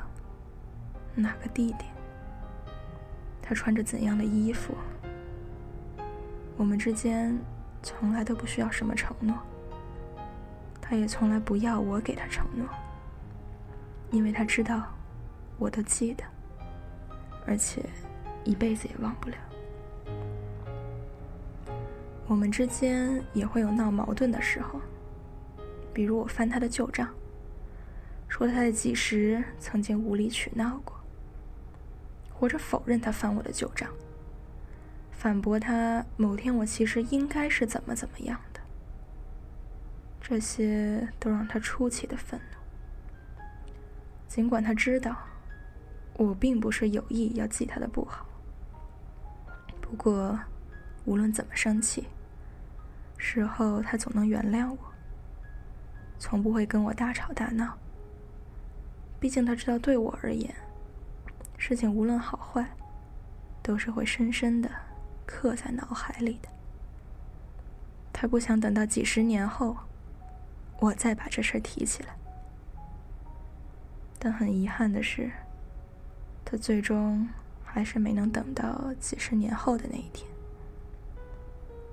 [1.16, 1.90] 哪个地点，
[3.42, 4.72] 他穿着怎样的衣服。
[6.56, 7.36] 我们之间
[7.82, 9.36] 从来都不需要什么承诺，
[10.80, 12.66] 他也从来不要我给他承诺，
[14.10, 14.84] 因为他知道，
[15.58, 16.22] 我都记得。
[17.44, 17.84] 而且，
[18.44, 19.36] 一辈子也忘不了。
[22.28, 24.80] 我们之间也会有闹矛盾的时候，
[25.92, 27.08] 比如我翻他的旧账，
[28.28, 30.96] 说他在几时曾经无理取闹过，
[32.32, 33.90] 或者否认他翻我的旧账，
[35.22, 38.60] 反驳他某天我其实应该是怎么怎么样的。
[40.20, 43.40] 这些都让他出奇的愤怒，
[44.26, 45.16] 尽管他知道。
[46.14, 48.26] 我并不是有意要记他的不好，
[49.80, 50.36] 不过，
[51.04, 52.08] 无论怎么生气，
[53.16, 54.78] 事后他总能原谅我，
[56.18, 57.78] 从不会跟我大吵大闹。
[59.20, 60.52] 毕竟他知道，对我而言，
[61.56, 62.68] 事情无论好坏，
[63.62, 64.68] 都是会深深的
[65.26, 66.48] 刻在脑海里的。
[68.12, 69.76] 他不想等到几十年后，
[70.80, 72.14] 我再把这事儿提起来。
[74.18, 75.30] 但很遗憾的是。
[76.44, 77.26] 他最终
[77.64, 80.30] 还是没能等到几十年后的那一天。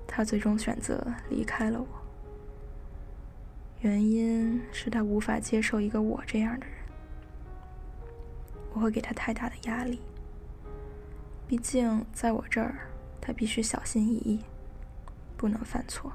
[0.06, 1.86] 他最终选择离开了我，
[3.80, 6.74] 原因是他无法接受一个我这样的人。
[8.74, 10.02] 我会给他太大的压力。
[11.48, 12.89] 毕竟在我这儿，
[13.32, 14.40] 必须小心翼翼，
[15.36, 16.12] 不能犯错，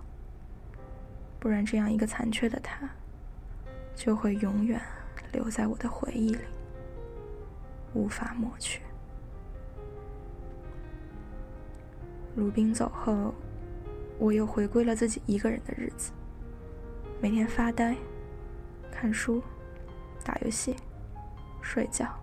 [1.39, 2.89] 不然这样一个残缺的他，
[3.95, 4.81] 就会永远
[5.31, 6.39] 留在我的回忆里。
[7.93, 8.81] 无法抹去。
[12.35, 13.33] 如冰走后，
[14.19, 16.11] 我又回归了自己一个人的日子，
[17.21, 17.95] 每天发呆、
[18.91, 19.41] 看书、
[20.25, 20.75] 打游戏、
[21.61, 22.13] 睡觉，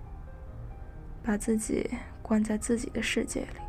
[1.23, 3.62] 把自己关在自己的世界里，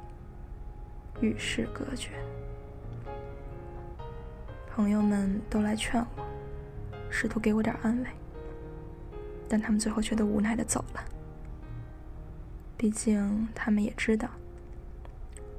[1.22, 2.10] 与世隔绝。
[4.76, 6.24] 朋友们都来劝我，
[7.10, 8.10] 试图给我点安慰，
[9.48, 11.04] 但他们最后却都无奈的走了。
[12.76, 14.28] 毕竟他们也知道，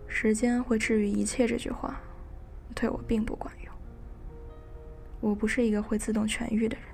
[0.09, 2.01] 时间会治愈一切这句话，
[2.75, 3.73] 对我并不管用。
[5.21, 6.87] 我不是一个会自动痊愈的人，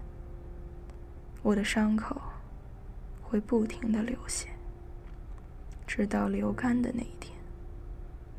[1.43, 2.21] 我的伤口
[3.23, 4.51] 会不停的流血，
[5.87, 7.37] 直到流干的那一天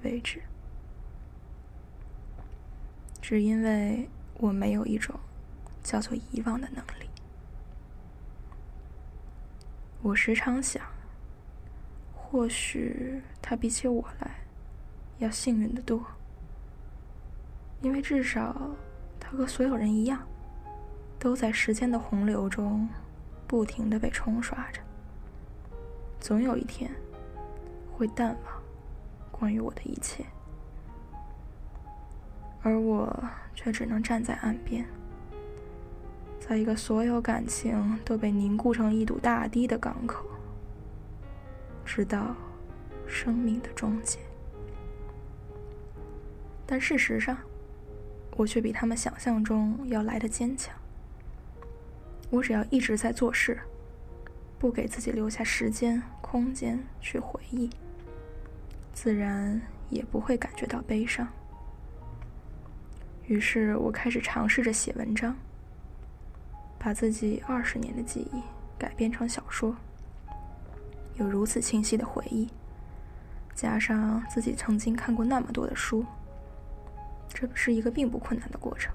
[0.03, 0.41] 为止。
[3.21, 5.17] 只因为我没有一种
[5.83, 7.09] 叫做遗忘的能力。
[10.01, 10.83] 我时常想，
[12.15, 14.31] 或许他比起我来
[15.19, 16.03] 要幸运的多，
[17.81, 18.71] 因为至少
[19.19, 20.27] 他和所有人一样，
[21.19, 22.89] 都在时间的洪流中
[23.47, 24.81] 不停的被冲刷着，
[26.19, 26.91] 总有一天
[27.95, 28.60] 会淡忘
[29.41, 30.23] 关于我的一切。
[32.61, 33.11] 而我
[33.55, 34.85] 却只能站在岸边，
[36.39, 40.27] 在一个所有感情都被凝固成一堵大堤的港口，
[41.83, 42.35] 直到
[43.07, 44.19] 生命的终结。
[46.67, 47.35] 但事实上，
[48.37, 50.75] 我却比他们想象中要来的坚强。
[52.29, 53.59] 我只要一直在做事，
[54.59, 57.71] 不给自己留下时间、空间去回忆，
[58.93, 61.27] 自然也不会感觉到悲伤。
[63.27, 65.35] 于是我开始尝试着写文章，
[66.77, 68.41] 把自己二十年的记忆
[68.77, 69.75] 改编成小说。
[71.15, 72.49] 有如此清晰的回忆，
[73.53, 76.05] 加上自己曾经看过那么多的书，
[77.29, 78.93] 这是一个并不困难的过程。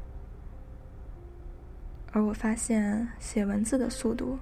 [2.13, 4.39] 而我发现写文字的速度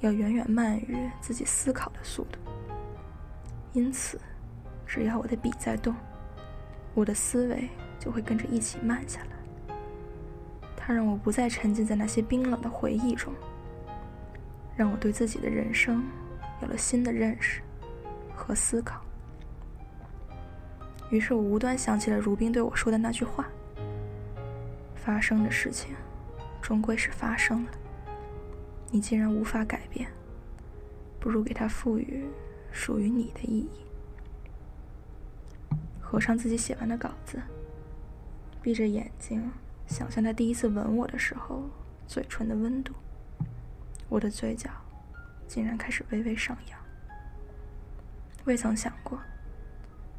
[0.00, 2.38] 要远远慢于自己思考的速度，
[3.72, 4.20] 因此，
[4.88, 5.94] 只要我的笔在动，
[6.94, 7.68] 我的思维。
[8.00, 9.74] 就会跟着一起慢下来。
[10.76, 13.34] 它让我不再沉浸在那些冰冷的回忆中，
[14.76, 16.04] 让我对自己的人生
[16.62, 17.60] 有了新的认识
[18.36, 19.02] 和思考。
[21.10, 23.48] 于是我无端想起了如冰对我说的那句话
[24.94, 25.96] ：“发生的事情，
[26.62, 27.70] 终归是发生了。
[28.92, 30.08] 你既然无法改变，
[31.18, 32.24] 不如给它赋予
[32.70, 33.80] 属于你的意义。”
[36.10, 37.38] 合上自己写完的稿子。
[38.62, 39.52] 闭着眼睛，
[39.86, 41.68] 想象他第一次吻我的时候，
[42.06, 42.94] 嘴唇的温度。
[44.08, 44.70] 我的嘴角
[45.46, 46.80] 竟然开始微微上扬。
[48.46, 49.20] 未曾想过，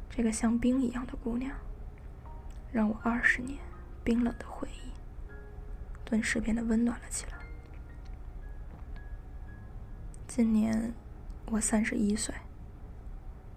[0.08, 1.52] 这个像冰一样的姑娘，
[2.70, 3.58] 让我二十年
[4.04, 4.92] 冰冷的回忆，
[6.04, 7.32] 顿时变得温暖了起来。
[10.28, 10.94] 今年
[11.46, 12.32] 我三十一岁，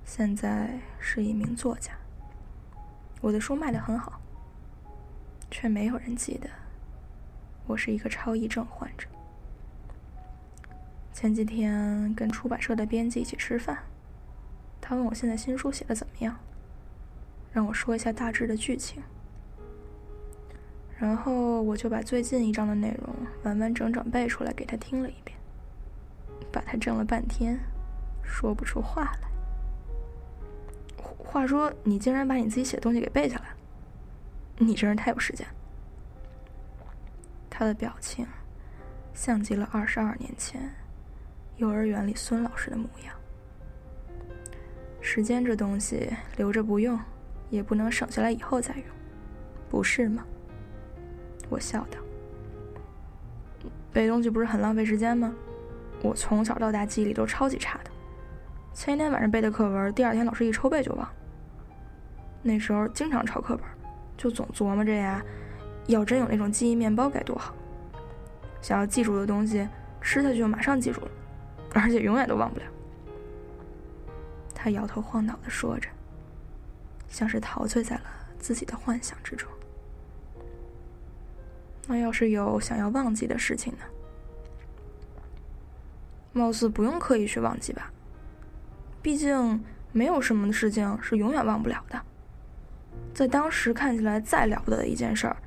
[0.03, 1.93] 现在是一名作家。
[3.23, 4.19] 我的书卖得很好。
[5.49, 6.49] 却没有人记得
[7.67, 9.07] 我是一个超忆症患者。
[11.13, 13.77] 前几天跟出版社的编辑一起吃饭，
[14.81, 16.35] 他问我现在新书写的怎么样，
[17.53, 19.01] 让我说一下大致的剧情。
[20.97, 25.37] 然后我就把最近一章的内容完完整整背出来给他听了一遍，
[26.51, 27.57] 把他怔了半天，
[28.21, 29.29] 说不出话来。
[31.33, 33.45] 话说，你竟然把你自己写的东西给背下来？
[34.59, 35.47] 你真是太有时间。
[37.49, 38.27] 他的表情
[39.15, 40.71] 像极了二十二年前
[41.55, 43.15] 幼儿园里孙老师的模样。
[45.01, 46.99] 时间这东西留着不用，
[47.49, 48.85] 也不能省下来以后再用，
[49.71, 50.23] 不是吗？
[51.49, 51.97] 我笑道。
[53.91, 55.33] 背东西不是很浪费时间吗？
[56.03, 57.89] 我从小到大记忆力都超级差的，
[58.71, 61.11] 前一天晚上背的课文，第二天老师一抽背就忘。
[62.43, 63.65] 那时候经常抄课本。
[64.15, 65.21] 就总琢磨着呀，
[65.87, 67.53] 要真有那种记忆面包该多好！
[68.61, 69.67] 想要记住的东西，
[70.01, 71.11] 吃下去就马上记住了，
[71.73, 72.65] 而且永远都忘不了。
[74.53, 75.89] 他摇头晃脑的说着，
[77.09, 78.03] 像是陶醉在了
[78.37, 79.49] 自己的幻想之中。
[81.87, 83.79] 那要是有想要忘记的事情呢？
[86.31, 87.91] 貌似不用刻意去忘记吧，
[89.01, 91.99] 毕竟没有什么事情是永远忘不了的。
[93.13, 95.37] 在当时看起来再了不得的一件事儿，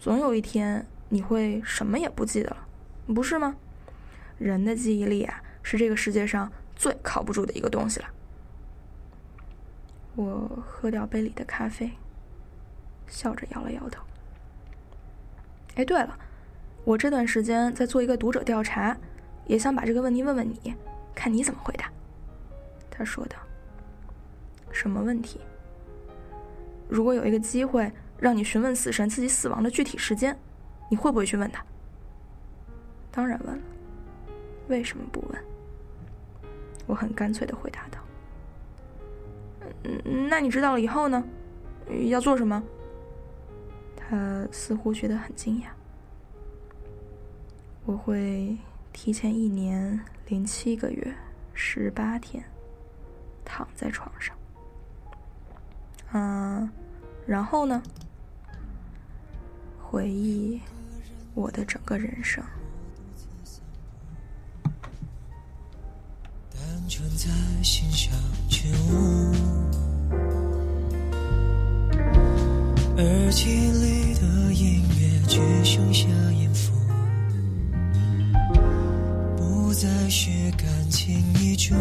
[0.00, 2.56] 总有一天你会什么也不记得了，
[3.14, 3.54] 不是吗？
[4.38, 8.06] 人的记忆力啊，是这个世界上最靠不住的一个东西了。
[10.16, 11.92] 我喝掉杯里的咖啡，
[13.06, 14.02] 笑着摇了摇头。
[15.76, 16.18] 哎，对了，
[16.84, 18.96] 我这段时间在做一个读者调查，
[19.46, 20.74] 也想把这个问题问问你，
[21.14, 21.90] 看你怎么回答。
[22.90, 23.36] 他说道。
[24.72, 25.40] 什么问题？
[26.92, 30.38] 如果有一个机会让你询问死神自己死亡的具体时间，
[30.90, 31.64] 你会不会去问他？
[33.10, 33.62] 当然问了。
[34.68, 35.44] 为什么不问？
[36.86, 37.98] 我很干脆的回答道。
[39.84, 41.24] 嗯，那你知道了以后呢？
[42.08, 42.62] 要做什么？
[43.96, 45.68] 他似乎觉得很惊讶。
[47.86, 48.56] 我会
[48.92, 51.14] 提前一年零七个月
[51.54, 52.44] 十八天
[53.44, 54.36] 躺在床上。
[56.14, 56.70] 嗯，
[57.26, 57.82] 然后呢？
[59.80, 60.60] 回忆
[61.34, 62.42] 我的整个人生。
[66.50, 67.28] 单纯在
[67.62, 68.12] 欣赏
[68.48, 69.32] 觉悟，
[72.96, 76.72] 耳机里的音乐只剩下音符，
[79.36, 81.74] 不再是感情遗嘱。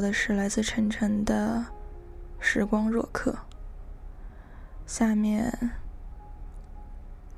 [0.00, 1.62] 到的是来自晨晨的
[2.42, 3.32] 《时光若客》，
[4.86, 5.52] 下面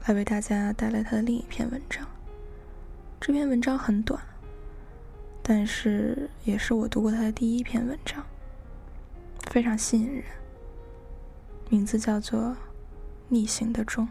[0.06, 2.06] 来为大家带来他的另一篇文章。
[3.20, 4.22] 这篇文章很短，
[5.42, 8.24] 但是也是我读过他的第一篇文章，
[9.50, 10.22] 非常吸引人。
[11.68, 12.40] 名字叫做
[13.26, 14.06] 《逆行的钟》。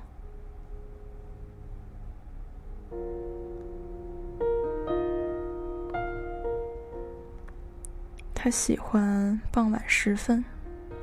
[8.44, 10.44] 他喜欢傍晚时分，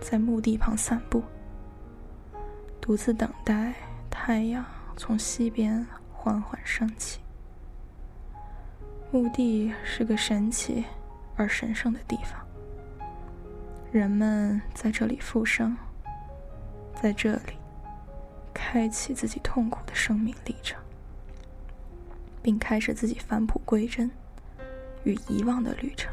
[0.00, 1.22] 在墓地旁散步，
[2.80, 3.72] 独自等待
[4.10, 4.64] 太阳
[4.96, 7.20] 从西边缓缓升起。
[9.12, 10.84] 墓地是个神奇
[11.36, 12.44] 而神圣的地方，
[13.92, 15.76] 人们在这里复生，
[17.00, 17.52] 在这里
[18.52, 20.76] 开启自己痛苦的生命历程，
[22.42, 24.10] 并开始自己返璞归真
[25.04, 26.12] 与遗忘的旅程。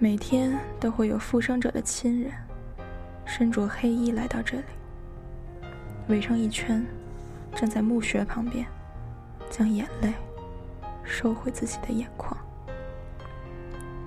[0.00, 2.32] 每天都会有复生者的亲人，
[3.24, 4.64] 身着黑衣来到这里，
[6.06, 6.86] 围成一圈，
[7.52, 8.64] 站在墓穴旁边，
[9.50, 10.14] 将眼泪
[11.02, 12.36] 收回自己的眼眶，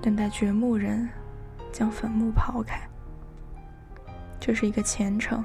[0.01, 1.09] 等待掘墓人
[1.73, 2.79] 将坟墓刨开。
[4.39, 5.43] 这是一个虔诚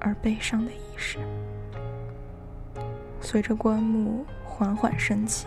[0.00, 1.18] 而悲伤的仪式。
[3.20, 5.46] 随着棺木缓缓升起。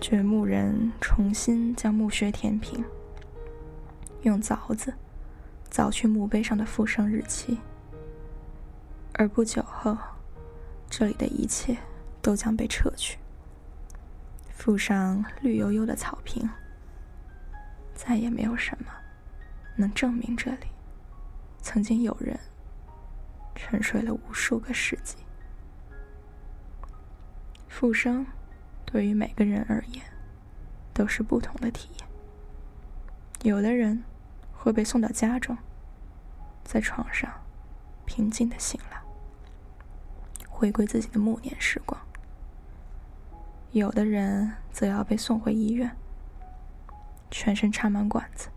[0.00, 2.84] 掘墓人重新将墓穴填平，
[4.22, 4.94] 用凿子
[5.70, 7.58] 凿去墓碑上的复生日期，
[9.14, 9.96] 而不久后，
[10.88, 11.76] 这里的一切
[12.22, 13.18] 都将被撤去，
[14.50, 16.48] 附上绿油油的草坪。
[17.94, 18.92] 再也没有什么
[19.76, 20.68] 能证明这里
[21.60, 22.38] 曾经有人
[23.56, 25.16] 沉睡了无数个世纪。
[27.68, 28.24] 复生。
[28.90, 30.02] 对于每个人而言，
[30.94, 32.08] 都是不同的体验。
[33.42, 34.02] 有的人
[34.50, 35.58] 会被送到家中，
[36.64, 37.30] 在床上
[38.06, 39.02] 平静的醒来，
[40.48, 42.00] 回归自己的暮年时光；
[43.72, 45.94] 有的人则要被送回医院，
[47.30, 48.48] 全身插满管子，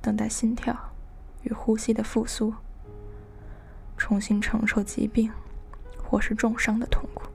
[0.00, 0.94] 等待心跳
[1.42, 2.54] 与呼吸的复苏，
[3.96, 5.32] 重新承受疾病
[6.00, 7.28] 或是重伤的痛苦。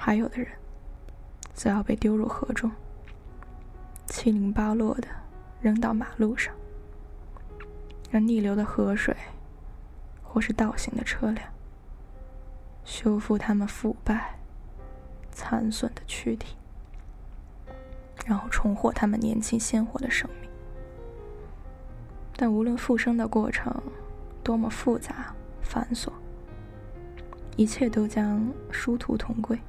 [0.00, 0.48] 还有的人，
[1.58, 2.70] 则要被丢入河中，
[4.06, 5.08] 七零八落的
[5.60, 6.54] 扔到马路上，
[8.12, 9.12] 让逆流的河水，
[10.22, 11.44] 或是倒行的车辆，
[12.84, 14.38] 修复他们腐败、
[15.32, 16.54] 残损的躯体，
[18.24, 20.48] 然后重获他们年轻鲜活的生命。
[22.36, 23.74] 但无论复生的过程
[24.44, 26.12] 多么复杂繁琐，
[27.56, 29.60] 一切都将殊途同归。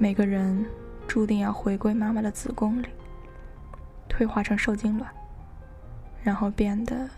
[0.00, 0.64] 每个人
[1.08, 2.86] 注定要回归妈妈的子宫里，
[4.08, 5.12] 退化成受精卵，
[6.22, 7.10] 然后变得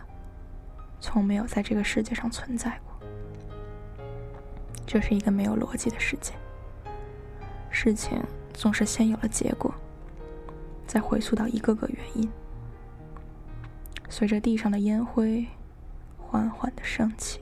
[0.99, 3.07] 从没有在这个世界上存在过。
[4.87, 6.33] 这是一个没有逻辑的世界。
[7.71, 8.19] 事情
[8.55, 9.75] 总是先有了结果，
[10.87, 12.31] 再回溯到一个个原因。
[14.09, 15.47] 随着地上的烟灰
[16.17, 17.41] 缓缓的升起，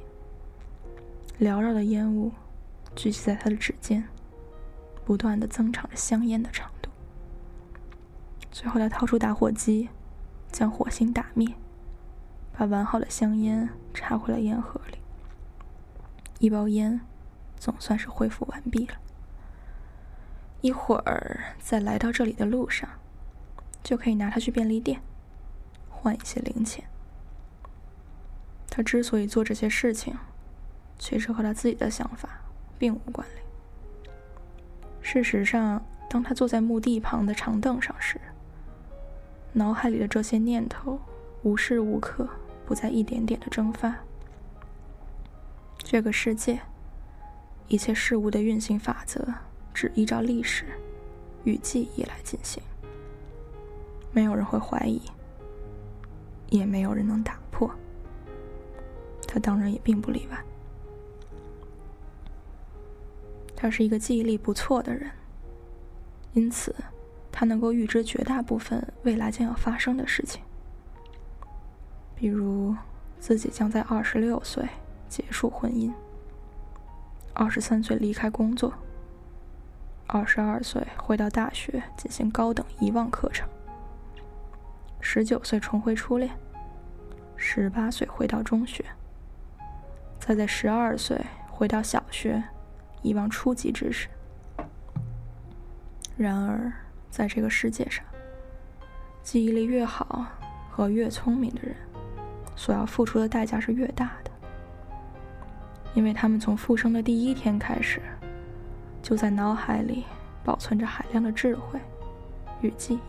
[1.38, 2.32] 缭绕的烟雾
[2.96, 4.02] 聚集在他的指尖。
[5.08, 6.90] 不断的增长着香烟的长度，
[8.50, 9.88] 最后他掏出打火机，
[10.52, 11.48] 将火星打灭，
[12.52, 14.98] 把完好的香烟插回了烟盒里。
[16.40, 17.00] 一包烟
[17.56, 18.96] 总算是恢复完毕了。
[20.60, 22.86] 一会儿在来到这里的路上，
[23.82, 25.00] 就可以拿它去便利店
[25.88, 26.84] 换一些零钱。
[28.68, 30.18] 他之所以做这些事情，
[30.98, 32.42] 其实和他自己的想法
[32.78, 33.47] 并无关联。
[35.10, 38.20] 事实上，当他坐在墓地旁的长凳上时，
[39.54, 41.00] 脑海里的这些念头
[41.42, 42.28] 无时无刻
[42.66, 43.96] 不在一点点的蒸发。
[45.78, 46.60] 这个世界，
[47.68, 49.26] 一切事物的运行法则
[49.72, 50.66] 只依照历史
[51.44, 52.62] 与记忆来进行，
[54.12, 55.00] 没有人会怀疑，
[56.50, 57.70] 也没有人能打破。
[59.26, 60.38] 他当然也并不例外。
[63.60, 65.10] 他是一个记忆力不错的人，
[66.32, 66.72] 因此
[67.32, 70.40] 他能够预知绝大部分未来将要发生的事情，
[72.14, 72.72] 比如
[73.18, 74.64] 自己将在二十六岁
[75.08, 75.92] 结束婚姻，
[77.34, 78.72] 二十三岁离开工作，
[80.06, 83.48] 二十二岁回到大学进行高等遗忘课程，
[85.00, 86.30] 十九岁重回初恋，
[87.34, 88.84] 十八岁回到中学，
[90.20, 92.40] 再在十二岁回到小学。
[93.02, 94.08] 遗忘初级知识，
[96.16, 96.72] 然而，
[97.10, 98.04] 在这个世界上，
[99.22, 100.26] 记忆力越好
[100.70, 101.76] 和越聪明的人，
[102.56, 104.30] 所要付出的代价是越大的，
[105.94, 108.00] 因为他们从复生的第一天开始，
[109.02, 110.04] 就在脑海里
[110.44, 111.78] 保存着海量的智慧
[112.60, 113.00] 与记忆。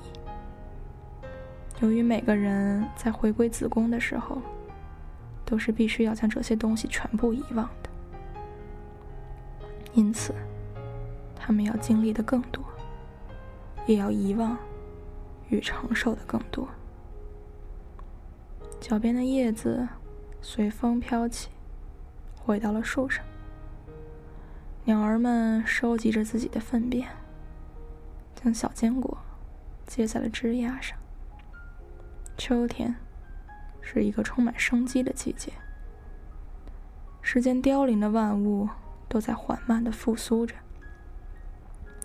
[1.82, 4.42] 由于每个人在回归子宫的时候，
[5.46, 7.68] 都是必须要将这些东西全部遗忘，
[9.94, 10.34] 因此，
[11.36, 12.64] 他们要经历的更多，
[13.86, 14.58] 也要遗忘
[15.50, 16.68] 与承受的更多。
[18.80, 19.88] 脚边的叶子
[20.42, 21.50] 随风飘起，
[22.38, 23.24] 回到了树上。
[24.86, 27.08] 鸟儿们收集着自己的粪便，
[28.36, 29.18] 将小坚果
[29.86, 30.98] 接在了枝桠上。
[32.38, 32.96] 秋天。
[33.92, 35.52] 是一个充满生机的季节。
[37.24, 38.70] 时间凋零的万物
[39.10, 40.56] 都在缓慢的复苏着。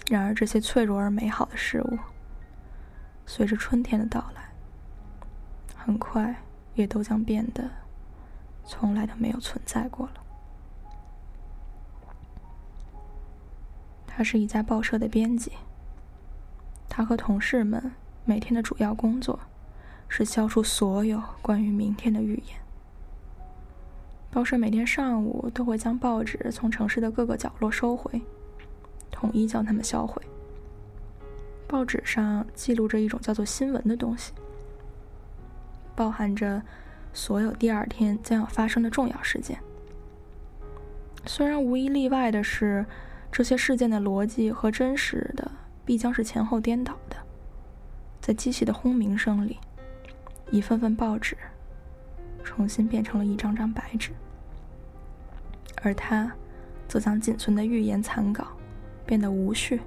[0.09, 1.99] 然而，这些脆弱而美好的事物，
[3.27, 4.49] 随着春天的到来，
[5.77, 6.43] 很快
[6.75, 7.71] 也都将变得
[8.65, 10.15] 从来都没有存在过了。
[14.07, 15.53] 他是一家报社的编辑。
[16.89, 17.93] 他和同事们
[18.25, 19.39] 每天的主要工作。
[20.07, 22.64] 是消除所有关于明天的预言。
[24.35, 28.21] 报社每天上午都会将报纸从城市的各个角落收回，
[29.09, 30.21] 统一将它们销毁。
[31.69, 34.33] 报纸上记录着一种叫做新闻的东西，
[35.95, 36.61] 包含着
[37.13, 39.57] 所有第二天将要发生的重要事件。
[41.27, 42.85] 虽然无一例外的是，
[43.31, 45.49] 这些事件的逻辑和真实的
[45.85, 47.17] 必将是前后颠倒的，
[48.21, 49.61] 在机器的轰鸣声里。
[50.51, 51.37] 一份份报纸，
[52.43, 54.11] 重新变成了一张张白纸，
[55.85, 56.33] 而他，
[56.89, 58.47] 则将仅存的预言残稿，
[59.05, 59.81] 变得无序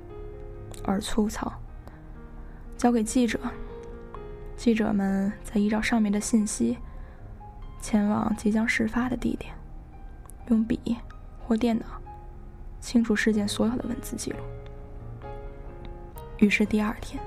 [0.85, 1.51] 而粗糙，
[2.77, 3.39] 交给记者。
[4.55, 6.77] 记者们在依照上面的信息，
[7.81, 9.53] 前往即将事发的地点，
[10.49, 10.79] 用笔
[11.45, 11.85] 或电脑，
[12.79, 14.37] 清除事件所有的文字记录。
[16.37, 17.21] 于是第二天，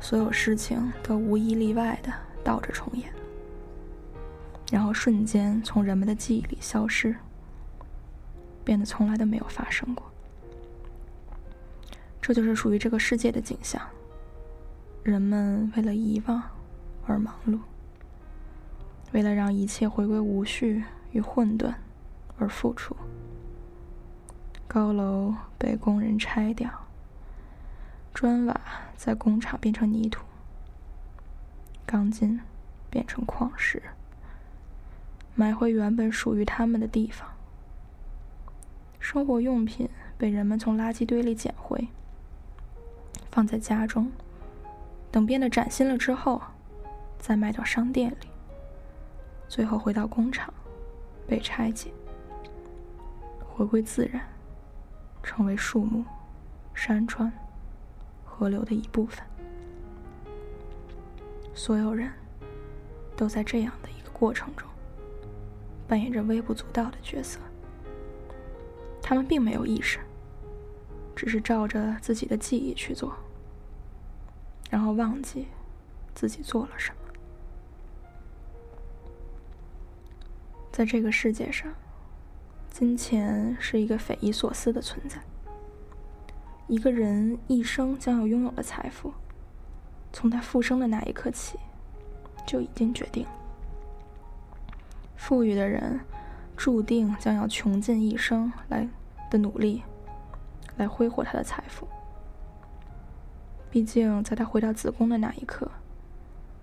[0.00, 2.12] 所有事情都无一例外的。
[2.44, 3.08] 倒着重演，
[4.72, 7.14] 然后瞬间从人们的记忆里消失，
[8.64, 10.10] 变得从来都没有发生过。
[12.20, 13.82] 这就是属于这个世界的景象。
[15.02, 16.42] 人们为了遗忘
[17.06, 17.58] 而忙碌，
[19.10, 21.74] 为了让一切回归无序与混沌
[22.38, 22.96] 而付出。
[24.68, 26.70] 高楼被工人拆掉，
[28.14, 28.60] 砖瓦
[28.96, 30.24] 在工厂变成泥土。
[31.84, 32.40] 钢筋
[32.88, 33.82] 变成矿石，
[35.34, 37.28] 埋回原本属于他们的地方。
[39.12, 39.86] 生活用品
[40.16, 41.86] 被人们从垃圾堆里捡回，
[43.30, 44.10] 放在家中，
[45.10, 46.40] 等变得崭新了之后，
[47.18, 48.28] 再卖到商店里，
[49.48, 50.50] 最后回到工厂，
[51.26, 51.90] 被拆解，
[53.54, 54.22] 回归自然，
[55.22, 56.02] 成为树木、
[56.72, 57.30] 山川、
[58.24, 59.22] 河流的一部分。
[61.52, 62.10] 所有人
[63.14, 64.66] 都在这样的一个过程中
[65.86, 67.38] 扮演着微不足道的角色。
[69.02, 69.98] 他们并没有意识，
[71.14, 73.12] 只是照着自己的记忆去做，
[74.70, 75.48] 然后忘记
[76.14, 76.96] 自己做了什么。
[80.70, 81.70] 在这个世界上，
[82.70, 85.20] 金钱是一个匪夷所思的存在。
[86.68, 89.12] 一个人一生将要拥有的财富。
[90.14, 91.58] 从他复生的那一刻起，
[92.46, 93.26] 就已经决定。
[95.16, 96.00] 富裕的人
[96.62, 98.88] 注定将要穷尽一生来
[99.28, 99.82] 的努力，
[100.76, 101.88] 来挥霍他的财富。
[103.68, 105.68] 毕竟，在他回到子宫的那一刻，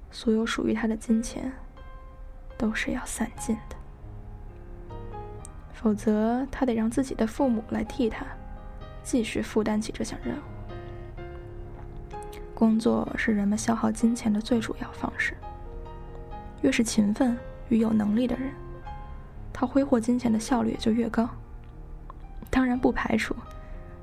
[0.09, 1.51] 所有属于他的金钱
[2.57, 3.75] 都是要散尽的。
[5.73, 8.25] 否则，他得让自己的父母来替他
[9.03, 11.35] 继续负担起这项任务。
[12.55, 15.35] 工作是人们消耗金钱的最主要方式。
[16.61, 17.37] 越是勤奋
[17.67, 18.53] 与有能力的人，
[19.59, 21.29] 他挥霍金钱的效率也就越高。
[22.49, 23.35] 当然，不排除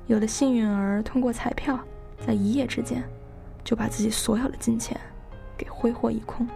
[0.05, 1.79] 有的幸运儿通过彩票，
[2.23, 3.03] 在一夜之间
[3.63, 4.95] 就把自己所有的金钱
[5.57, 6.47] 给挥霍一空。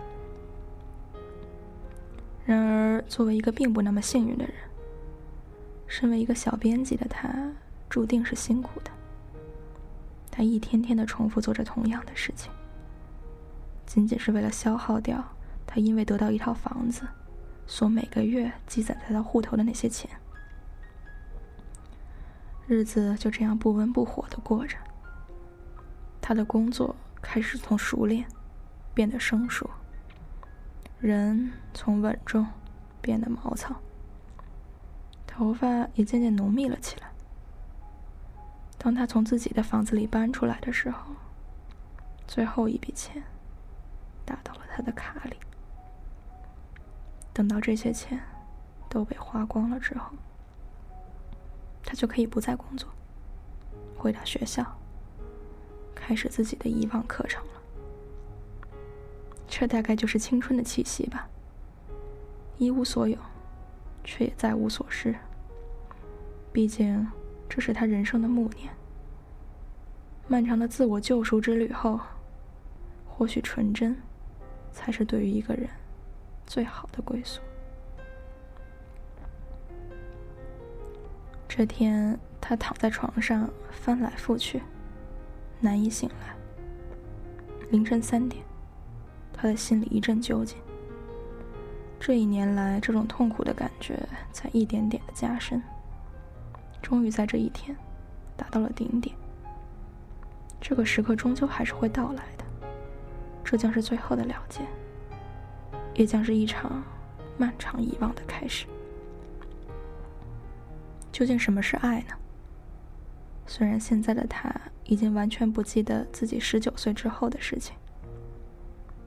[2.46, 4.54] 然而，作为一个并不那么幸运的人，
[5.88, 7.28] 身为一个小编辑的他，
[7.90, 8.92] 注定是辛苦的。
[10.30, 12.52] 他一天天的重复做着同样的事情，
[13.88, 15.24] 仅仅是为了消耗掉
[15.66, 17.02] 他因为得到一套房子，
[17.72, 20.12] 所每个月积攒在他户头的那些钱。
[22.68, 24.76] 日子就这样不温不火的过着，
[26.20, 28.28] 他的工作开始从熟练
[28.94, 29.70] 变得生疏，
[31.00, 32.46] 人从稳重
[33.02, 33.74] 变得毛糙，
[35.26, 37.10] 头发也渐渐浓密了起来。
[38.78, 41.14] 当他从自己的房子里搬出来的时候，
[42.28, 43.24] 最后一笔钱
[44.26, 45.38] 打到了他的卡里。
[47.34, 48.22] 等到这些钱
[48.90, 50.12] 都被花光了之后，
[51.84, 52.90] 他就可以不再工作，
[53.98, 54.66] 回到学校，
[55.96, 57.52] 开始自己的遗忘课程了。
[59.48, 61.28] 这大概就是青春的气息吧。
[62.58, 63.18] 一无所有，
[64.04, 65.16] 却也再无所失。
[66.54, 67.08] 毕竟，
[67.50, 68.70] 这是他人生的暮年。
[70.28, 72.00] 漫长的自我救赎之旅后，
[73.08, 73.98] 或许纯真，
[74.72, 75.70] 才是对于一个人
[76.52, 77.40] 最好的归宿。
[81.48, 84.62] 这天，他躺在床上翻来覆去，
[85.62, 86.36] 难以醒来。
[87.70, 88.44] 凌晨三点，
[89.32, 90.58] 他的心里一阵纠结。
[91.98, 93.98] 这一年来，这种痛苦的感觉
[94.34, 95.64] 在一点点的加深。
[96.82, 97.74] 终于在这一天，
[98.36, 99.16] 达到了顶点。
[100.60, 102.44] 这个时刻终究还是会到来的，
[103.42, 104.60] 这将是最后的了结，
[106.02, 106.84] 也将是一场
[107.38, 108.66] 漫长遗忘的开始。
[111.12, 112.16] 究竟什么是爱呢？
[113.46, 114.52] 虽然现在的他
[114.86, 117.76] 已经完全不记得自己十九岁之后的事情，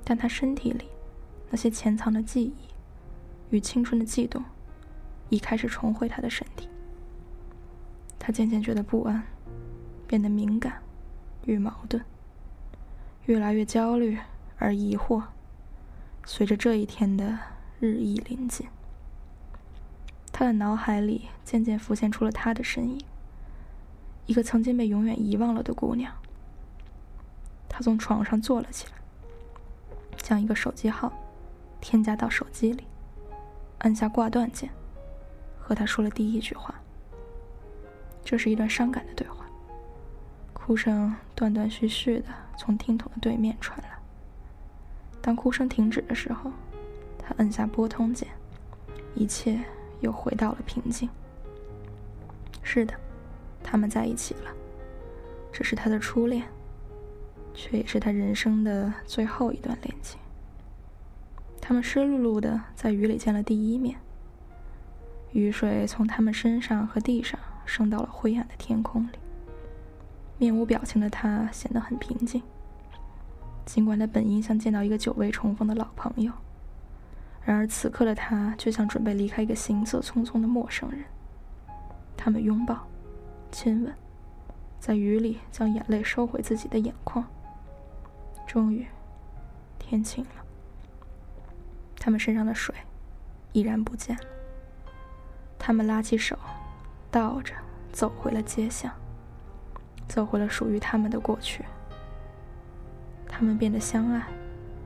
[0.05, 0.85] 但他身体里
[1.51, 2.55] 那些潜藏的记忆
[3.51, 4.45] 与青春的悸动，
[5.31, 6.69] 已开始重回他的身体。
[8.21, 9.21] 他渐渐觉得不安，
[10.07, 10.81] 变得敏感
[11.45, 12.01] 与矛盾，
[13.27, 14.17] 越来越焦虑
[14.59, 15.21] 而疑惑。
[16.25, 17.39] 随着这一天的
[17.81, 18.67] 日益临近。
[20.33, 23.01] 他的脑海里渐渐浮现出了他的身影，
[24.27, 26.13] 一个曾经被永远遗忘了的姑娘。
[27.69, 28.93] 他从床上坐了起来，
[30.17, 31.13] 将一个手机号
[31.81, 32.85] 添加到手机里，
[33.79, 34.71] 按下挂断键，
[35.59, 36.75] 和他说了第一句话。
[38.25, 39.45] 这是一段伤感的对话，
[40.53, 43.94] 哭声断断续续的从听筒的对面传来。
[45.25, 46.53] 当哭声停止的时候，
[47.19, 48.29] 他按下拨通键，
[49.15, 49.59] 一切。
[50.01, 51.09] 又回到了平静。
[52.63, 52.93] 是的，
[53.63, 54.53] 他们在一起了。
[55.51, 56.45] 这是他的初恋，
[57.55, 60.21] 却也是他人生的最后一段恋情。
[61.59, 63.97] 他们湿漉漉的在雨里见了第一面。
[65.33, 69.19] 雨水从他们身上和地上升到了灰暗的天空里。
[70.37, 72.43] 面无表情的他显得很平静，
[73.65, 76.33] 尽管他本应像见到一个久未重逢的老朋友。
[77.43, 81.05] 然而此刻的他却像准备离开一个行色匆匆的陌生人。
[82.17, 82.87] 他们拥抱、
[83.53, 83.93] 亲吻，
[84.81, 87.23] 在雨里将眼泪收回自己的眼眶。
[88.47, 88.87] 终于，
[89.79, 90.45] 天晴了。
[91.97, 92.75] 他们身上的水
[93.53, 94.25] 已然不见了。
[95.59, 96.39] 他们拉起手，
[97.11, 97.55] 倒着
[97.93, 98.93] 走回了街巷，
[100.09, 101.65] 走回了属于他们的过去。
[103.37, 104.25] 他们变得相爱，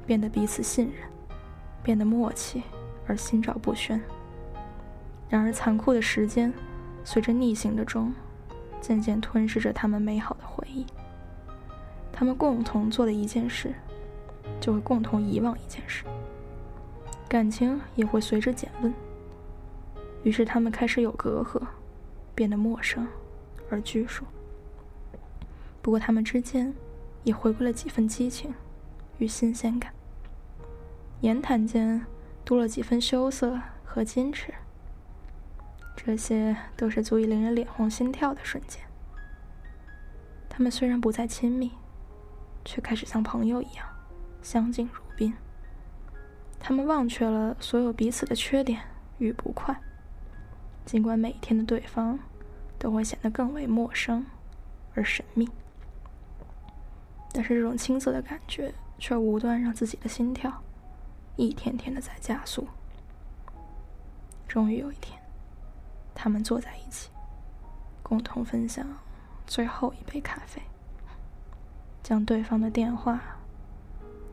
[0.07, 1.07] 变得彼此信任。
[1.81, 2.63] 变得默契
[3.07, 3.99] 而心照不宣。
[5.29, 6.53] 然而，残酷的时间
[7.03, 8.13] 随着逆行的钟，
[8.81, 10.85] 渐渐吞噬着他们美好的回忆。
[12.13, 13.73] 他们共同做的一件事，
[14.61, 16.05] 就会共同遗忘一件事。
[17.27, 18.93] 感情也会随之减温。
[20.25, 21.63] 于是，他们开始有隔阂，
[22.35, 23.07] 变得陌生
[23.71, 24.25] 而拘束。
[25.81, 26.75] 不过，他们之间
[27.29, 28.55] 也回归了几分激情
[29.19, 29.93] 与新鲜感。
[31.21, 32.07] 言谈间
[32.43, 34.55] 多了几分羞涩和矜持，
[35.95, 38.83] 这些都是足以令人脸红心跳的瞬间。
[40.49, 41.73] 他们虽然不再亲密，
[42.65, 43.87] 却开始像朋友一样
[44.41, 45.35] 相敬如宾。
[46.59, 48.81] 他们忘却了所有彼此的缺点
[49.19, 49.79] 与不快，
[50.87, 52.19] 尽管每一天的对方
[52.79, 54.25] 都会显得更为陌生
[54.95, 55.49] 而神秘，
[57.33, 60.63] 但是这种青涩的感觉却无端让自己的心跳。
[61.37, 62.67] 一天天的在加速。
[64.49, 65.21] 终于有一天，
[66.15, 67.11] 他们坐在一起，
[68.03, 68.85] 共同分享
[69.47, 70.61] 最后一杯咖啡，
[72.03, 73.21] 将对方的电话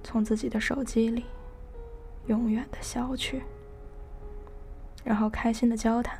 [0.04, 1.26] 从自己的手机里
[2.26, 3.43] 永远的消去，
[5.04, 6.18] 然后开心的交谈，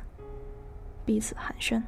[1.04, 1.82] 彼此寒暄。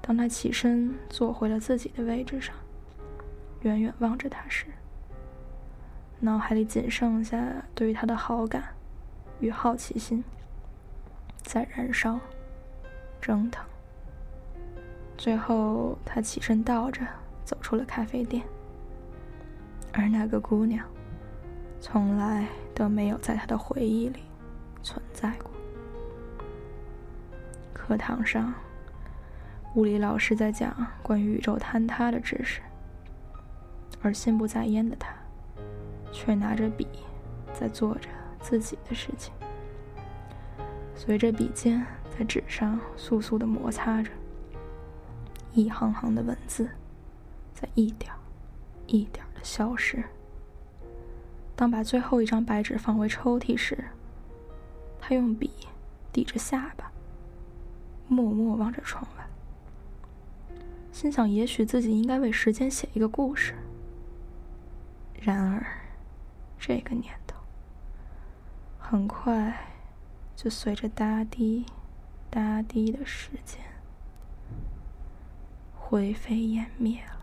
[0.00, 2.54] 当他起身坐回了自己的位置上，
[3.62, 4.66] 远远望着他时。
[6.20, 8.62] 脑海里仅剩下对于他的好感
[9.40, 10.22] 与好奇心，
[11.42, 12.18] 在燃烧、
[13.20, 13.64] 蒸腾。
[15.16, 17.06] 最后，他起身倒着
[17.44, 18.44] 走出了咖啡店，
[19.92, 20.84] 而那个姑娘，
[21.80, 24.20] 从来都没有在他的回忆里
[24.82, 25.50] 存在过。
[27.72, 28.54] 课堂上，
[29.74, 32.60] 物理老师在讲关于宇宙坍塌的知识，
[34.02, 35.14] 而心不在焉的他，
[36.12, 36.86] 却拿着笔，
[37.54, 38.08] 在做着
[38.40, 39.32] 自己的事情。
[40.94, 44.10] 随着笔尖在纸上簌簌的摩擦着，
[45.52, 46.68] 一行行的文字，
[47.54, 48.12] 在一点
[48.86, 50.02] 一点的消失。
[51.54, 53.84] 当把最后一张白纸放回抽屉时，
[55.00, 55.50] 他用笔
[56.12, 56.90] 抵着下巴。
[58.08, 59.26] 默默望着窗外，
[60.92, 63.54] 心想：也许自己应该为时间写一个故事。
[65.24, 65.64] 然而，
[66.58, 67.36] 这个念头
[68.76, 69.68] 很快
[70.34, 71.64] 就随着哒滴、
[72.28, 73.60] 哒滴的时间
[75.76, 77.20] 灰飞烟灭了。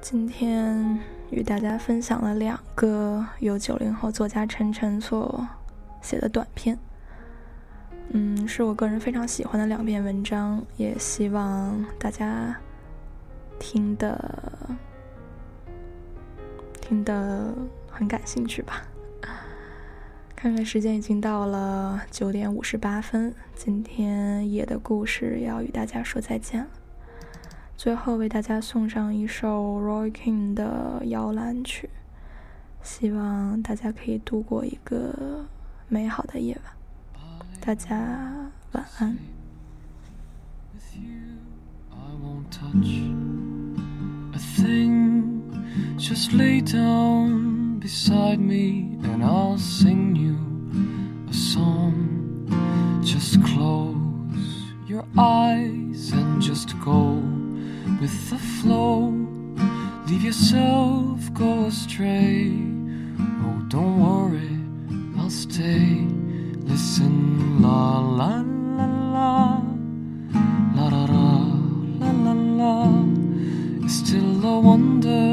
[0.00, 0.95] 今天
[1.36, 5.46] 与大家分享了两个由九零后作家陈晨所
[6.00, 6.78] 写的短片，
[8.08, 12.56] 嗯，是我个人非常喜欢的两篇文章，也希望大家
[13.58, 14.34] 听的
[16.80, 17.54] 听的
[17.90, 18.82] 很感兴趣吧。
[20.34, 26.66] 看看时间已经到了九点五十八分，今天夜的故事要与大家说再见了。
[27.76, 31.90] 最后为大家送上一首 Roy King 的摇篮曲，
[32.82, 35.44] 希望大家可以度过一个
[35.86, 36.72] 美好的夜晚。
[37.60, 39.18] 大家晚安。
[58.00, 59.12] With the flow.
[60.08, 62.52] Leave yourself go astray.
[63.44, 64.56] Oh, don't worry,
[65.18, 66.06] I'll stay.
[66.70, 68.42] Listen, la la
[68.78, 68.86] la
[69.16, 69.62] la,
[70.76, 71.04] la la
[72.00, 72.74] la la la.
[73.84, 75.25] It's still a wonder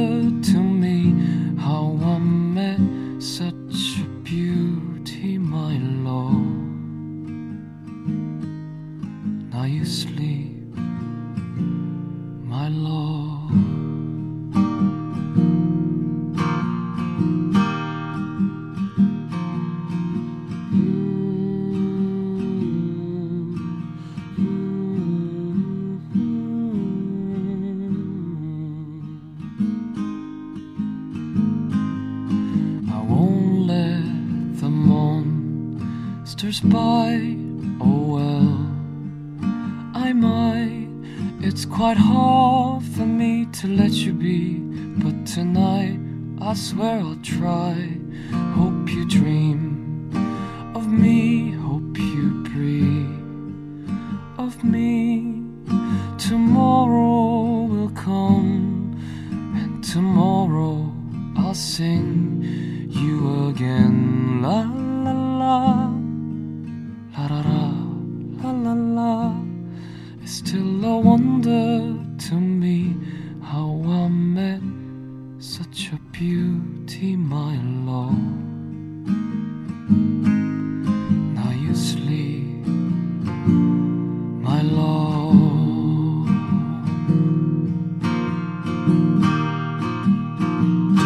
[46.63, 47.92] swear I'll try.